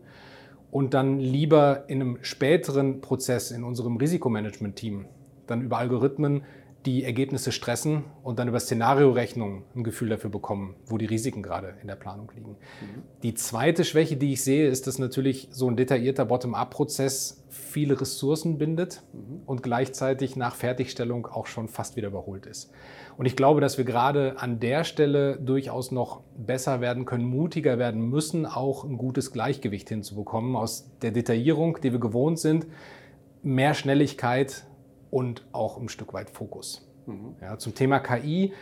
und 0.71 0.93
dann 0.93 1.19
lieber 1.19 1.85
in 1.87 2.01
einem 2.01 2.17
späteren 2.21 2.99
Prozess 2.99 3.51
in 3.51 3.63
unserem 3.63 3.97
Risikomanagement-Team 3.97 5.05
dann 5.47 5.61
über 5.61 5.77
Algorithmen 5.77 6.43
die 6.85 7.03
Ergebnisse 7.03 7.51
stressen 7.51 8.05
und 8.23 8.39
dann 8.39 8.47
über 8.47 8.59
Szenariorechnungen 8.59 9.63
ein 9.75 9.83
Gefühl 9.83 10.09
dafür 10.09 10.29
bekommen, 10.29 10.75
wo 10.85 10.97
die 10.97 11.05
Risiken 11.05 11.43
gerade 11.43 11.75
in 11.81 11.87
der 11.87 11.95
Planung 11.95 12.31
liegen. 12.33 12.51
Mhm. 12.51 13.03
Die 13.23 13.33
zweite 13.33 13.83
Schwäche, 13.83 14.15
die 14.15 14.33
ich 14.33 14.43
sehe, 14.43 14.67
ist, 14.67 14.87
dass 14.87 14.99
natürlich 14.99 15.49
so 15.51 15.69
ein 15.69 15.75
detaillierter 15.75 16.25
Bottom-up-Prozess 16.25 17.43
viele 17.49 17.99
Ressourcen 17.99 18.57
bindet 18.57 19.01
mhm. 19.11 19.41
und 19.45 19.63
gleichzeitig 19.63 20.35
nach 20.35 20.55
Fertigstellung 20.55 21.25
auch 21.25 21.47
schon 21.47 21.67
fast 21.67 21.95
wieder 21.95 22.07
überholt 22.09 22.45
ist. 22.45 22.71
Und 23.17 23.25
ich 23.25 23.35
glaube, 23.35 23.59
dass 23.59 23.77
wir 23.77 23.85
gerade 23.85 24.39
an 24.39 24.59
der 24.59 24.83
Stelle 24.83 25.37
durchaus 25.37 25.91
noch 25.91 26.21
besser 26.37 26.79
werden 26.81 27.05
können, 27.05 27.25
mutiger 27.25 27.79
werden 27.79 28.07
müssen, 28.09 28.45
auch 28.45 28.83
ein 28.83 28.97
gutes 28.97 29.33
Gleichgewicht 29.33 29.89
hinzubekommen 29.89 30.55
aus 30.55 30.89
der 31.01 31.11
Detaillierung, 31.11 31.79
die 31.81 31.91
wir 31.91 31.99
gewohnt 31.99 32.37
sind, 32.39 32.67
mehr 33.41 33.73
Schnelligkeit 33.73 34.66
und 35.11 35.45
auch 35.51 35.77
ein 35.77 35.89
Stück 35.89 36.13
weit 36.13 36.29
Fokus. 36.29 36.87
Mhm. 37.05 37.35
Ja, 37.41 37.57
zum 37.57 37.75
Thema 37.75 37.99
KI 37.99 38.53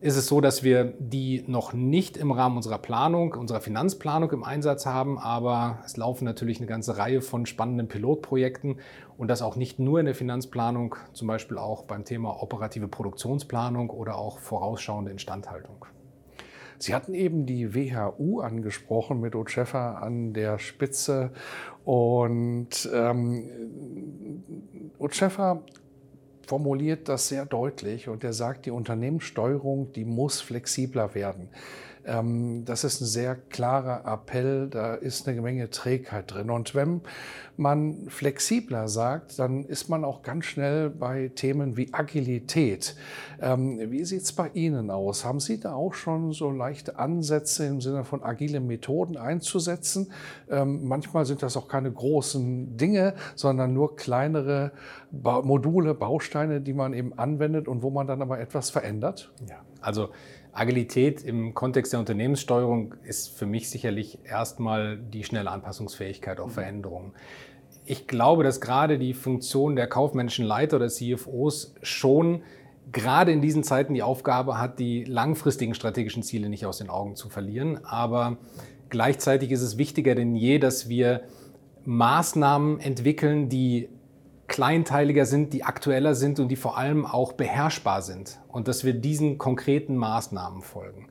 ist 0.00 0.16
es 0.16 0.28
so, 0.28 0.40
dass 0.40 0.62
wir 0.62 0.94
die 0.98 1.42
noch 1.48 1.72
nicht 1.72 2.16
im 2.16 2.30
Rahmen 2.30 2.56
unserer 2.56 2.78
Planung, 2.78 3.34
unserer 3.34 3.60
Finanzplanung 3.60 4.30
im 4.30 4.44
Einsatz 4.44 4.86
haben, 4.86 5.18
aber 5.18 5.80
es 5.84 5.96
laufen 5.96 6.24
natürlich 6.24 6.58
eine 6.58 6.68
ganze 6.68 6.98
Reihe 6.98 7.20
von 7.20 7.46
spannenden 7.46 7.88
Pilotprojekten 7.88 8.76
und 9.16 9.28
das 9.28 9.42
auch 9.42 9.56
nicht 9.56 9.80
nur 9.80 9.98
in 9.98 10.06
der 10.06 10.14
Finanzplanung, 10.14 10.94
zum 11.12 11.26
Beispiel 11.26 11.58
auch 11.58 11.82
beim 11.82 12.04
Thema 12.04 12.40
operative 12.40 12.86
Produktionsplanung 12.86 13.90
oder 13.90 14.16
auch 14.16 14.38
vorausschauende 14.38 15.10
Instandhaltung. 15.10 15.84
Sie 16.78 16.94
hatten 16.94 17.12
eben 17.12 17.44
die 17.44 17.74
WHU 17.74 18.40
angesprochen 18.40 19.20
mit 19.20 19.34
Otscheffer 19.34 20.00
an 20.00 20.32
der 20.32 20.60
Spitze 20.60 21.32
und 21.84 22.88
ähm, 22.94 24.44
Otscheffer 25.00 25.62
formuliert 26.48 27.08
das 27.08 27.28
sehr 27.28 27.44
deutlich 27.44 28.08
und 28.08 28.24
er 28.24 28.32
sagt, 28.32 28.64
die 28.66 28.70
Unternehmenssteuerung, 28.70 29.92
die 29.92 30.06
muss 30.06 30.40
flexibler 30.40 31.14
werden. 31.14 31.50
Ähm, 32.08 32.64
das 32.64 32.84
ist 32.84 33.00
ein 33.00 33.06
sehr 33.06 33.36
klarer 33.36 34.10
Appell, 34.10 34.68
da 34.68 34.94
ist 34.94 35.28
eine 35.28 35.40
Menge 35.42 35.70
Trägheit 35.70 36.32
drin. 36.32 36.50
Und 36.50 36.74
wenn 36.74 37.02
man 37.58 38.08
flexibler 38.08 38.88
sagt, 38.88 39.38
dann 39.38 39.64
ist 39.64 39.88
man 39.88 40.04
auch 40.04 40.22
ganz 40.22 40.46
schnell 40.46 40.90
bei 40.90 41.30
Themen 41.34 41.76
wie 41.76 41.92
Agilität. 41.92 42.96
Ähm, 43.40 43.78
wie 43.90 44.04
sieht 44.04 44.22
es 44.22 44.32
bei 44.32 44.48
Ihnen 44.54 44.90
aus? 44.90 45.24
Haben 45.24 45.40
Sie 45.40 45.58
da 45.58 45.74
auch 45.74 45.94
schon 45.94 46.32
so 46.32 46.50
leichte 46.50 46.98
Ansätze 46.98 47.66
im 47.66 47.80
Sinne 47.80 48.04
von 48.04 48.22
agile 48.22 48.60
Methoden 48.60 49.16
einzusetzen? 49.16 50.12
Ähm, 50.48 50.86
manchmal 50.86 51.26
sind 51.26 51.42
das 51.42 51.56
auch 51.56 51.68
keine 51.68 51.90
großen 51.90 52.76
Dinge, 52.76 53.14
sondern 53.34 53.74
nur 53.74 53.96
kleinere 53.96 54.70
Module, 55.10 55.94
Bausteine, 55.94 56.60
die 56.60 56.74
man 56.74 56.94
eben 56.94 57.18
anwendet 57.18 57.66
und 57.66 57.82
wo 57.82 57.90
man 57.90 58.06
dann 58.06 58.22
aber 58.22 58.38
etwas 58.38 58.70
verändert? 58.70 59.32
Ja, 59.48 59.56
also 59.80 60.10
Agilität 60.52 61.22
im 61.22 61.54
Kontext 61.54 61.92
der 61.92 62.00
Unternehmenssteuerung 62.00 62.94
ist 63.04 63.36
für 63.36 63.46
mich 63.46 63.70
sicherlich 63.70 64.18
erstmal 64.24 64.98
die 64.98 65.24
schnelle 65.24 65.50
Anpassungsfähigkeit 65.50 66.40
auf 66.40 66.50
mhm. 66.50 66.54
Veränderungen. 66.54 67.12
Ich 67.84 68.06
glaube, 68.06 68.44
dass 68.44 68.60
gerade 68.60 68.98
die 68.98 69.14
Funktion 69.14 69.76
der 69.76 69.86
kaufmännischen 69.86 70.44
Leiter 70.44 70.76
oder 70.76 70.88
CFOs 70.88 71.74
schon 71.82 72.42
gerade 72.92 73.32
in 73.32 73.40
diesen 73.40 73.62
Zeiten 73.62 73.94
die 73.94 74.02
Aufgabe 74.02 74.58
hat, 74.58 74.78
die 74.78 75.04
langfristigen 75.04 75.74
strategischen 75.74 76.22
Ziele 76.22 76.48
nicht 76.48 76.66
aus 76.66 76.78
den 76.78 76.90
Augen 76.90 77.16
zu 77.16 77.28
verlieren. 77.28 77.84
Aber 77.84 78.38
gleichzeitig 78.88 79.50
ist 79.50 79.62
es 79.62 79.78
wichtiger 79.78 80.14
denn 80.14 80.34
je, 80.36 80.58
dass 80.58 80.88
wir 80.88 81.22
Maßnahmen 81.84 82.80
entwickeln, 82.80 83.48
die 83.48 83.88
kleinteiliger 84.48 85.26
sind, 85.26 85.52
die 85.52 85.62
aktueller 85.62 86.14
sind 86.14 86.40
und 86.40 86.48
die 86.48 86.56
vor 86.56 86.76
allem 86.78 87.06
auch 87.06 87.32
beherrschbar 87.32 88.02
sind 88.02 88.40
und 88.48 88.66
dass 88.66 88.84
wir 88.84 88.94
diesen 88.94 89.38
konkreten 89.38 89.96
Maßnahmen 89.96 90.62
folgen. 90.62 91.08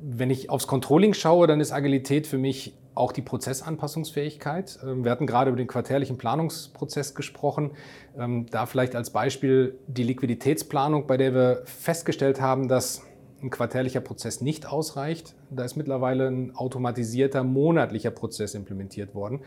Wenn 0.00 0.30
ich 0.30 0.50
aufs 0.50 0.66
Controlling 0.66 1.14
schaue, 1.14 1.46
dann 1.46 1.60
ist 1.60 1.72
Agilität 1.72 2.26
für 2.26 2.38
mich 2.38 2.74
auch 2.94 3.10
die 3.10 3.22
Prozessanpassungsfähigkeit. 3.22 4.78
Ähm, 4.84 5.04
wir 5.04 5.10
hatten 5.10 5.26
gerade 5.26 5.50
über 5.50 5.56
den 5.56 5.66
quartärlichen 5.66 6.16
Planungsprozess 6.16 7.14
gesprochen. 7.14 7.72
Ähm, 8.16 8.46
da 8.50 8.66
vielleicht 8.66 8.94
als 8.94 9.10
Beispiel 9.10 9.78
die 9.86 10.04
Liquiditätsplanung, 10.04 11.06
bei 11.06 11.16
der 11.16 11.34
wir 11.34 11.62
festgestellt 11.64 12.40
haben, 12.40 12.68
dass 12.68 13.02
ein 13.42 13.50
quartärlicher 13.50 14.00
Prozess 14.00 14.40
nicht 14.40 14.66
ausreicht. 14.66 15.34
Da 15.50 15.64
ist 15.64 15.76
mittlerweile 15.76 16.28
ein 16.28 16.54
automatisierter 16.54 17.42
monatlicher 17.42 18.10
Prozess 18.10 18.54
implementiert 18.54 19.14
worden, 19.14 19.40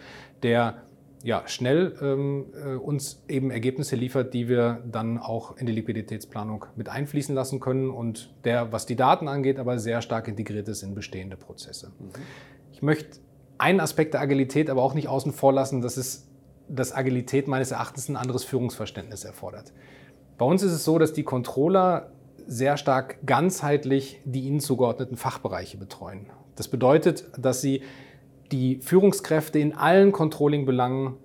der 0.43 0.83
ja, 1.23 1.43
schnell 1.47 1.95
ähm, 2.01 2.45
äh, 2.53 2.75
uns 2.75 3.23
eben 3.27 3.51
Ergebnisse 3.51 3.95
liefert, 3.95 4.33
die 4.33 4.47
wir 4.47 4.83
dann 4.89 5.17
auch 5.17 5.57
in 5.57 5.65
die 5.65 5.71
Liquiditätsplanung 5.73 6.65
mit 6.75 6.89
einfließen 6.89 7.33
lassen 7.33 7.59
können 7.59 7.89
und 7.89 8.33
der, 8.43 8.71
was 8.71 8.85
die 8.85 8.95
Daten 8.95 9.27
angeht, 9.27 9.59
aber 9.59 9.79
sehr 9.79 10.01
stark 10.01 10.27
integriert 10.27 10.67
ist 10.67 10.83
in 10.83 10.93
bestehende 10.93 11.35
Prozesse. 11.35 11.91
Mhm. 11.99 12.11
Ich 12.71 12.81
möchte 12.81 13.19
einen 13.57 13.79
Aspekt 13.79 14.13
der 14.13 14.21
Agilität 14.21 14.69
aber 14.69 14.83
auch 14.83 14.93
nicht 14.93 15.07
außen 15.07 15.33
vor 15.33 15.53
lassen, 15.53 15.81
das 15.81 15.97
ist, 15.97 16.27
dass 16.69 16.93
Agilität 16.93 17.47
meines 17.47 17.71
Erachtens 17.71 18.09
ein 18.09 18.15
anderes 18.15 18.43
Führungsverständnis 18.43 19.23
erfordert. 19.23 19.73
Bei 20.37 20.45
uns 20.45 20.61
ist 20.61 20.71
es 20.71 20.85
so, 20.85 20.99
dass 20.99 21.13
die 21.13 21.23
Controller 21.23 22.11
sehr 22.45 22.77
stark 22.77 23.17
ganzheitlich 23.25 24.21
die 24.25 24.41
ihnen 24.41 24.59
zugeordneten 24.59 25.17
Fachbereiche 25.17 25.77
betreuen. 25.77 26.27
Das 26.55 26.67
bedeutet, 26.67 27.25
dass 27.37 27.61
sie 27.61 27.81
die 28.51 28.79
Führungskräfte 28.81 29.59
in 29.59 29.73
allen 29.73 30.11
Controlling-Belangen 30.11 31.15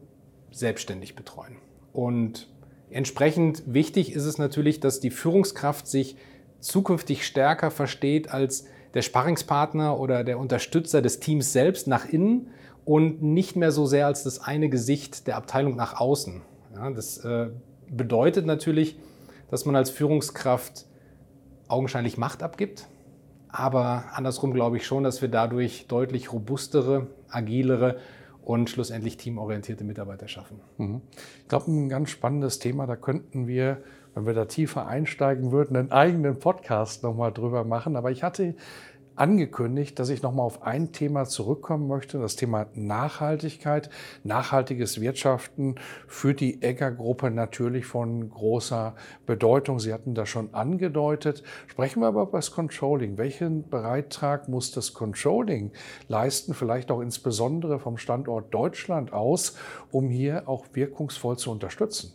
selbstständig 0.51 1.17
betreuen. 1.17 1.57
Und 1.93 2.49
entsprechend 2.91 3.63
wichtig 3.67 4.13
ist 4.13 4.25
es 4.25 4.39
natürlich, 4.39 4.81
dass 4.81 5.01
die 5.01 5.11
Führungskraft 5.11 5.87
sich 5.87 6.17
zukünftig 6.61 7.27
stärker 7.27 7.71
versteht 7.71 8.31
als 8.33 8.67
der 8.95 9.03
Sparringspartner 9.03 9.99
oder 9.99 10.25
der 10.25 10.39
Unterstützer 10.39 11.03
des 11.03 11.21
Teams 11.21 11.53
selbst 11.53 11.87
nach 11.87 12.07
innen 12.07 12.51
und 12.85 13.23
nicht 13.23 13.57
mehr 13.57 13.73
so 13.73 13.87
sehr 13.87 14.07
als 14.07 14.25
das 14.25 14.41
eine 14.41 14.69
Gesicht 14.69 15.27
der 15.27 15.37
Abteilung 15.37 15.77
nach 15.77 15.99
außen. 15.99 16.43
Ja, 16.75 16.91
das 16.91 17.19
äh, 17.19 17.49
bedeutet 17.91 18.47
natürlich, 18.47 18.97
dass 19.51 19.65
man 19.65 19.77
als 19.77 19.91
Führungskraft 19.91 20.87
augenscheinlich 21.69 22.19
Macht 22.19 22.43
abgibt, 22.43 22.87
aber 23.53 24.05
andersrum 24.15 24.55
glaube 24.55 24.79
ich 24.79 24.87
schon, 24.87 25.05
dass 25.05 25.21
wir 25.21 25.29
dadurch 25.29 25.87
deutlich 25.87 26.33
robustere, 26.33 27.09
agilere 27.29 27.99
und 28.43 28.71
schlussendlich 28.71 29.19
teamorientierte 29.19 29.85
Mitarbeiter 29.85 30.27
schaffen. 30.27 30.61
Mhm. 30.79 31.03
Ich 31.43 31.49
glaube, 31.49 31.71
ein 31.71 31.89
ganz 31.89 32.11
spannendes 32.11 32.59
Thema, 32.59 32.87
da 32.87 32.97
könnten 32.97 33.47
wir, 33.47 33.83
wenn 34.15 34.27
wir 34.27 34.35
da 34.35 34.47
tiefer 34.47 34.87
einsteigen 34.87 35.53
würden, 35.53 35.77
einen 35.77 35.93
eigenen 35.93 36.39
Podcast 36.39 37.03
nochmal 37.03 37.33
drüber 37.33 37.65
machen. 37.65 37.95
Aber 37.95 38.11
ich 38.11 38.23
hatte 38.23 38.55
angekündigt, 39.17 39.99
dass 39.99 40.09
ich 40.09 40.23
nochmal 40.23 40.47
auf 40.47 40.63
ein 40.63 40.93
Thema 40.93 41.25
zurückkommen 41.25 41.89
möchte, 41.89 42.19
das 42.19 42.37
Thema 42.37 42.67
Nachhaltigkeit. 42.75 43.91
Nachhaltiges 44.25 45.01
Wirtschaften 45.01 45.77
für 46.07 46.35
die 46.35 46.63
Egger-Gruppe 46.63 47.31
natürlich 47.31 47.87
von 47.87 48.31
großer 48.31 48.95
Bedeutung. 49.27 49.79
Sie 49.79 49.93
hatten 49.93 50.15
das 50.15 50.29
schon 50.29 50.55
angedeutet. 50.55 51.43
Sprechen 51.67 52.01
wir 52.01 52.09
aber 52.09 52.23
über 52.23 52.39
das 52.39 52.51
Controlling. 52.51 53.19
Welchen 53.19 53.69
Beitrag 53.69 54.49
muss 54.49 54.71
das 54.71 54.95
Controlling 54.95 55.73
leisten, 56.09 56.55
vielleicht 56.55 56.91
auch 56.91 57.01
insbesondere 57.01 57.79
vom 57.79 57.99
Standort 57.99 58.53
Deutschland 58.55 59.13
aus, 59.13 59.57
um 59.91 60.11
hier 60.11 60.49
auch 60.49 60.67
wirkungsvoll 60.73 61.37
zu 61.37 61.51
unterstützen? 61.51 62.15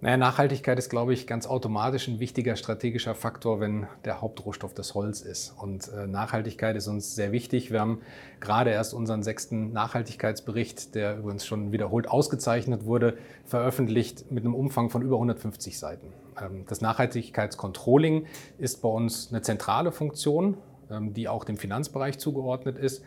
Naja, 0.00 0.16
Nachhaltigkeit 0.16 0.78
ist, 0.78 0.90
glaube 0.90 1.12
ich, 1.12 1.26
ganz 1.26 1.48
automatisch 1.48 2.06
ein 2.06 2.20
wichtiger 2.20 2.54
strategischer 2.54 3.16
Faktor, 3.16 3.58
wenn 3.58 3.88
der 4.04 4.20
Hauptrohstoff 4.20 4.72
das 4.72 4.94
Holz 4.94 5.22
ist. 5.22 5.54
Und 5.58 5.88
äh, 5.88 6.06
Nachhaltigkeit 6.06 6.76
ist 6.76 6.86
uns 6.86 7.16
sehr 7.16 7.32
wichtig. 7.32 7.72
Wir 7.72 7.80
haben 7.80 8.00
gerade 8.38 8.70
erst 8.70 8.94
unseren 8.94 9.24
sechsten 9.24 9.72
Nachhaltigkeitsbericht, 9.72 10.94
der 10.94 11.18
übrigens 11.18 11.44
schon 11.44 11.72
wiederholt 11.72 12.08
ausgezeichnet 12.08 12.84
wurde, 12.84 13.18
veröffentlicht 13.44 14.30
mit 14.30 14.44
einem 14.44 14.54
Umfang 14.54 14.88
von 14.88 15.02
über 15.02 15.16
150 15.16 15.76
Seiten. 15.76 16.12
Ähm, 16.40 16.64
das 16.68 16.80
Nachhaltigkeitscontrolling 16.80 18.26
ist 18.56 18.80
bei 18.80 18.88
uns 18.88 19.30
eine 19.32 19.42
zentrale 19.42 19.90
Funktion, 19.90 20.58
ähm, 20.92 21.12
die 21.12 21.26
auch 21.26 21.42
dem 21.42 21.56
Finanzbereich 21.56 22.20
zugeordnet 22.20 22.78
ist. 22.78 23.02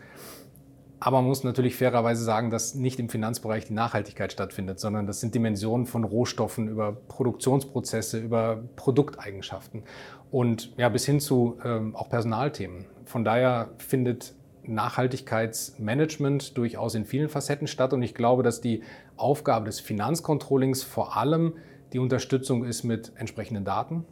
Aber 1.04 1.20
man 1.20 1.26
muss 1.26 1.42
natürlich 1.42 1.74
fairerweise 1.74 2.22
sagen, 2.22 2.50
dass 2.50 2.76
nicht 2.76 3.00
im 3.00 3.08
Finanzbereich 3.08 3.64
die 3.64 3.72
Nachhaltigkeit 3.72 4.32
stattfindet, 4.32 4.78
sondern 4.78 5.04
das 5.04 5.18
sind 5.18 5.34
Dimensionen 5.34 5.84
von 5.84 6.04
Rohstoffen 6.04 6.68
über 6.68 6.92
Produktionsprozesse, 6.92 8.20
über 8.20 8.62
Produkteigenschaften 8.76 9.82
und 10.30 10.72
ja, 10.76 10.88
bis 10.88 11.04
hin 11.04 11.18
zu 11.18 11.58
ähm, 11.64 11.96
auch 11.96 12.08
Personalthemen. 12.08 12.84
Von 13.04 13.24
daher 13.24 13.70
findet 13.78 14.34
Nachhaltigkeitsmanagement 14.62 16.56
durchaus 16.56 16.94
in 16.94 17.04
vielen 17.04 17.28
Facetten 17.28 17.66
statt 17.66 17.92
und 17.92 18.02
ich 18.02 18.14
glaube, 18.14 18.44
dass 18.44 18.60
die 18.60 18.84
Aufgabe 19.16 19.66
des 19.66 19.80
Finanzcontrollings 19.80 20.84
vor 20.84 21.16
allem 21.16 21.54
die 21.92 21.98
Unterstützung 21.98 22.64
ist 22.64 22.84
mit 22.84 23.10
entsprechenden 23.16 23.64
Daten, 23.64 24.04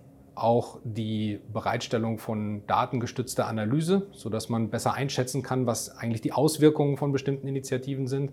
auch 0.42 0.78
die 0.84 1.40
Bereitstellung 1.52 2.18
von 2.18 2.66
datengestützter 2.66 3.46
Analyse, 3.46 4.06
sodass 4.12 4.48
man 4.48 4.70
besser 4.70 4.94
einschätzen 4.94 5.42
kann, 5.42 5.66
was 5.66 5.96
eigentlich 5.96 6.22
die 6.22 6.32
Auswirkungen 6.32 6.96
von 6.96 7.12
bestimmten 7.12 7.46
Initiativen 7.46 8.06
sind 8.06 8.32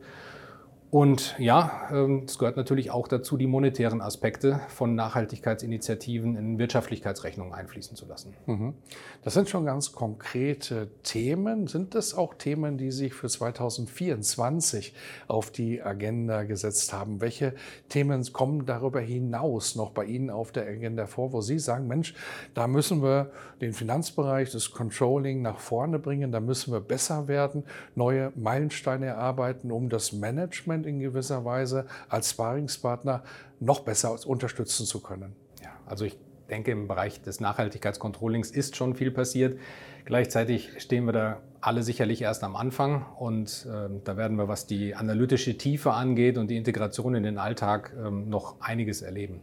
und 0.90 1.36
ja, 1.38 1.90
ähm, 1.92 2.24
es 2.26 2.38
gehört 2.38 2.56
natürlich 2.56 2.92
auch 2.92 3.10
dazu, 3.10 3.36
die 3.36 3.46
monetären 3.46 4.00
Aspekte 4.00 4.62
von 4.70 4.96
Nachhaltigkeitsinitiativen 4.96 6.38
in 6.38 6.60
Wirtschaftlichkeitsrechnungen 6.60 7.54
einfließen 7.54 7.98
zu 7.98 8.06
lassen. 8.06 8.34
Mhm. 8.46 8.74
Das 9.22 9.34
sind 9.34 9.50
schon 9.50 9.66
ganz 9.66 9.92
konkrete 9.92 10.88
Themen. 11.04 11.68
Sind 11.68 11.94
das 11.94 12.14
auch 12.14 12.36
Themen, 12.36 12.78
die 12.78 12.92
sich 12.92 13.14
für 13.14 13.28
2024 13.28 14.94
auf 15.28 15.52
die 15.52 15.82
Agenda 15.82 16.44
gesetzt 16.44 16.94
haben? 16.94 17.20
Welche 17.20 17.54
Themen 17.90 18.24
kommen 18.32 18.66
darüber 18.66 19.02
hinaus 19.02 19.76
noch 19.76 19.92
bei 19.92 20.06
Ihnen 20.06 20.30
auf 20.30 20.54
der 20.54 20.68
Agenda 20.68 21.06
vor, 21.06 21.34
wo 21.34 21.42
Sie 21.42 21.60
sagen, 21.60 21.88
Mensch, 21.88 22.14
da 22.54 22.66
müssen 22.66 23.04
wir 23.04 23.32
den 23.60 23.74
Finanzbereich, 23.74 24.52
das 24.52 24.72
Controlling 24.72 25.42
nach 25.42 25.60
vorne 25.60 26.00
bringen, 26.00 26.32
da 26.32 26.40
müssen 26.40 26.72
wir 26.72 26.80
besser 26.80 27.28
werden, 27.28 27.66
neue 27.94 28.32
Meilensteine 28.36 29.08
erarbeiten, 29.08 29.70
um 29.72 29.90
das 29.90 30.14
Management 30.14 30.77
Management 30.78 30.86
in 30.86 31.00
gewisser 31.00 31.46
Weise 31.46 31.86
als 32.10 32.32
Sparingspartner 32.32 33.24
noch 33.60 33.82
besser 33.82 34.16
unterstützen 34.28 34.86
zu 34.86 35.02
können? 35.02 35.36
Ja, 35.62 35.70
also 35.86 36.06
ich 36.06 36.18
denke, 36.50 36.72
im 36.72 36.88
Bereich 36.88 37.22
des 37.22 37.40
Nachhaltigkeitscontrollings 37.40 38.52
ist 38.52 38.76
schon 38.76 38.96
viel 38.96 39.12
passiert. 39.12 39.60
Gleichzeitig 40.06 40.70
stehen 40.82 41.06
wir 41.06 41.14
da 41.14 41.42
alle 41.60 41.84
sicherlich 41.84 42.22
erst 42.22 42.44
am 42.44 42.56
Anfang 42.56 43.06
und 43.20 43.68
äh, 43.70 43.90
da 44.04 44.16
werden 44.16 44.38
wir, 44.38 44.48
was 44.48 44.68
die 44.68 44.96
analytische 44.96 45.58
Tiefe 45.58 45.92
angeht 45.92 46.38
und 46.38 46.50
die 46.50 46.56
Integration 46.56 47.16
in 47.16 47.24
den 47.24 47.38
Alltag, 47.38 47.94
äh, 47.98 48.10
noch 48.10 48.62
einiges 48.62 49.02
erleben. 49.02 49.42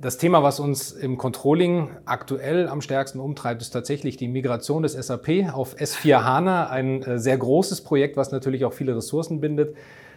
Das 0.00 0.16
Thema, 0.16 0.42
was 0.42 0.60
uns 0.60 0.92
im 0.92 1.18
Controlling 1.18 1.90
aktuell 2.06 2.68
am 2.68 2.80
stärksten 2.80 3.20
umtreibt, 3.20 3.60
ist 3.60 3.70
tatsächlich 3.70 4.16
die 4.16 4.28
Migration 4.28 4.82
des 4.82 4.94
SAP 4.94 5.52
auf 5.52 5.76
S4 5.76 6.24
HANA. 6.24 6.70
Ein 6.70 7.02
äh, 7.02 7.18
sehr 7.18 7.36
großes 7.36 7.82
Projekt, 7.82 8.16
was 8.16 8.32
natürlich 8.32 8.64
auch 8.64 8.72
viele 8.72 8.96
Ressourcen 8.96 9.40
bindet 9.40 9.76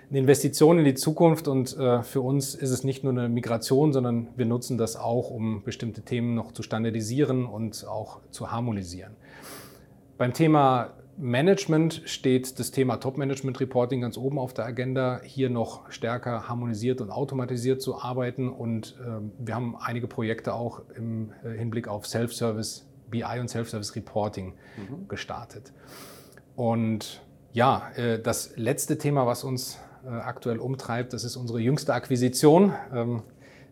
eine 0.10 0.20
Investition 0.20 0.80
in 0.80 0.86
die 0.86 0.94
Zukunft 0.94 1.48
und 1.48 1.78
äh, 1.78 2.04
für 2.04 2.22
uns 2.22 2.56
ist 2.56 2.70
es 2.70 2.84
nicht 2.84 3.04
nur 3.04 3.14
eine 3.14 3.30
Migration, 3.30 3.94
sondern 3.94 4.28
wir 4.36 4.46
nutzen 4.46 4.78
das 4.78 4.96
auch, 4.96 5.30
um 5.30 5.64
bestimmte 5.64 6.02
Themen 6.02 6.36
noch 6.36 6.52
zu 6.52 6.64
standardisieren 6.64 7.46
und 7.46 7.88
auch 7.88 8.20
zu 8.32 8.52
harmonisieren. 8.52 9.16
Beim 10.18 10.34
Thema 10.34 10.94
Management 11.18 12.02
steht 12.06 12.60
das 12.60 12.72
Thema 12.72 12.98
Top-Management-Reporting 12.98 14.02
ganz 14.02 14.18
oben 14.18 14.40
auf 14.40 14.54
der 14.54 14.66
Agenda, 14.66 15.22
hier 15.24 15.50
noch 15.50 15.92
stärker 15.92 16.48
harmonisiert 16.48 17.02
und 17.02 17.12
automatisiert 17.12 17.82
zu 17.82 18.02
arbeiten. 18.02 18.50
Und 18.50 18.96
äh, 19.00 19.22
wir 19.40 19.56
haben 19.56 19.76
einige 19.80 20.08
Projekte 20.08 20.54
auch 20.54 20.82
im 20.96 21.32
äh, 21.44 21.52
Hinblick 21.58 21.88
auf 21.88 22.08
Self-Service, 22.08 22.88
BI 23.10 23.40
und 23.40 23.48
Self-Service 23.48 23.96
Reporting 23.96 24.54
mhm. 24.78 25.08
gestartet. 25.08 25.72
Und 26.56 27.22
ja, 27.52 27.92
äh, 27.96 28.20
das 28.20 28.58
letzte 28.58 28.98
Thema, 28.98 29.28
was 29.28 29.44
uns 29.44 29.78
aktuell 30.10 30.60
umtreibt. 30.60 31.14
Das 31.14 31.24
ist 31.24 31.36
unsere 31.36 31.60
jüngste 31.60 31.94
Akquisition. 31.94 32.74
Ähm, 32.94 33.24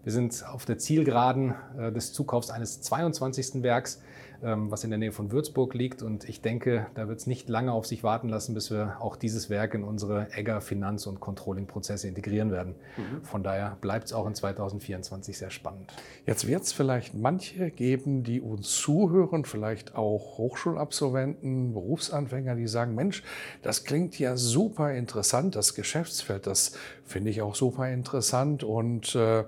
wir 0.04 0.12
sind 0.12 0.44
auf 0.48 0.66
der 0.66 0.78
Zielgeraden 0.78 1.56
äh, 1.78 1.92
des 1.92 2.14
Zukaufs 2.14 2.50
eines 2.50 2.82
22. 2.82 3.62
Werks 3.64 4.02
was 4.42 4.84
in 4.84 4.90
der 4.90 5.00
Nähe 5.00 5.12
von 5.12 5.32
Würzburg 5.32 5.74
liegt. 5.74 6.02
Und 6.02 6.28
ich 6.28 6.42
denke, 6.42 6.88
da 6.96 7.08
wird 7.08 7.20
es 7.20 7.28
nicht 7.28 7.50
lange 7.50 7.72
auf 7.72 7.86
sich 7.86 8.04
warten 8.04 8.30
lassen, 8.30 8.54
bis 8.54 8.72
wir 8.72 8.98
auch 9.00 9.16
dieses 9.16 9.50
Werk 9.50 9.74
in 9.74 9.84
unsere 9.84 10.32
Egger 10.34 10.62
Finanz- 10.62 11.06
und 11.06 11.20
Controlling-Prozesse 11.20 12.08
integrieren 12.08 12.52
werden. 12.52 12.76
Mhm. 12.98 13.24
Von 13.24 13.44
daher 13.44 13.78
bleibt 13.82 14.06
es 14.06 14.14
auch 14.14 14.28
in 14.28 14.36
2024 14.36 15.38
sehr 15.38 15.52
spannend. 15.52 15.94
Jetzt 16.26 16.48
wird 16.48 16.64
es 16.64 16.74
vielleicht 16.74 17.14
manche 17.14 17.70
geben, 17.72 18.24
die 18.24 18.42
uns 18.42 18.76
zuhören, 18.76 19.46
vielleicht 19.46 19.96
auch 19.96 20.38
Hochschulabsolventen, 20.38 21.74
Berufsanfänger, 21.74 22.56
die 22.56 22.68
sagen, 22.68 22.96
Mensch, 22.96 23.24
das 23.62 23.84
klingt 23.84 24.18
ja 24.18 24.38
super 24.38 24.94
interessant, 24.94 25.56
das 25.56 25.76
Geschäftsfeld, 25.76 26.48
das 26.48 26.74
finde 27.12 27.30
ich 27.30 27.42
auch 27.42 27.56
super 27.56 27.90
interessant. 27.90 28.64
Und 28.64 29.16
äh, 29.16 29.44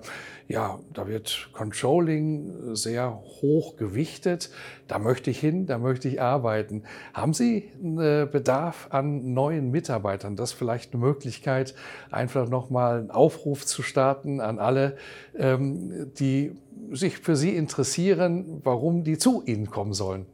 ja, 0.46 0.78
da 0.92 1.08
wird 1.08 1.48
Controlling 1.52 2.74
sehr 2.76 3.20
hoch 3.40 3.76
gewichtet. 3.76 4.50
Da 4.86 4.98
möchte 4.98 5.30
ich 5.30 5.40
hin, 5.40 5.66
da 5.66 5.78
möchte 5.78 6.08
ich 6.08 6.20
arbeiten. 6.20 6.82
Haben 7.14 7.32
Sie 7.32 7.70
einen 7.82 7.98
äh, 7.98 8.28
Bedarf 8.30 8.88
an 8.90 9.32
neuen 9.32 9.70
Mitarbeitern? 9.70 10.36
Das 10.36 10.52
ist 10.52 10.58
vielleicht 10.58 10.92
eine 10.92 11.02
Möglichkeit, 11.02 11.74
einfach 12.10 12.48
nochmal 12.48 12.98
einen 12.98 13.10
Aufruf 13.10 13.64
zu 13.64 13.82
starten 13.82 14.40
an 14.40 14.58
alle, 14.58 14.96
ähm, 15.36 16.12
die 16.18 16.52
sich 16.90 17.18
für 17.18 17.36
Sie 17.36 17.56
interessieren, 17.56 18.60
warum 18.62 19.04
die 19.04 19.16
zu 19.16 19.42
Ihnen 19.46 19.70
kommen 19.70 19.94
sollen. 19.94 20.26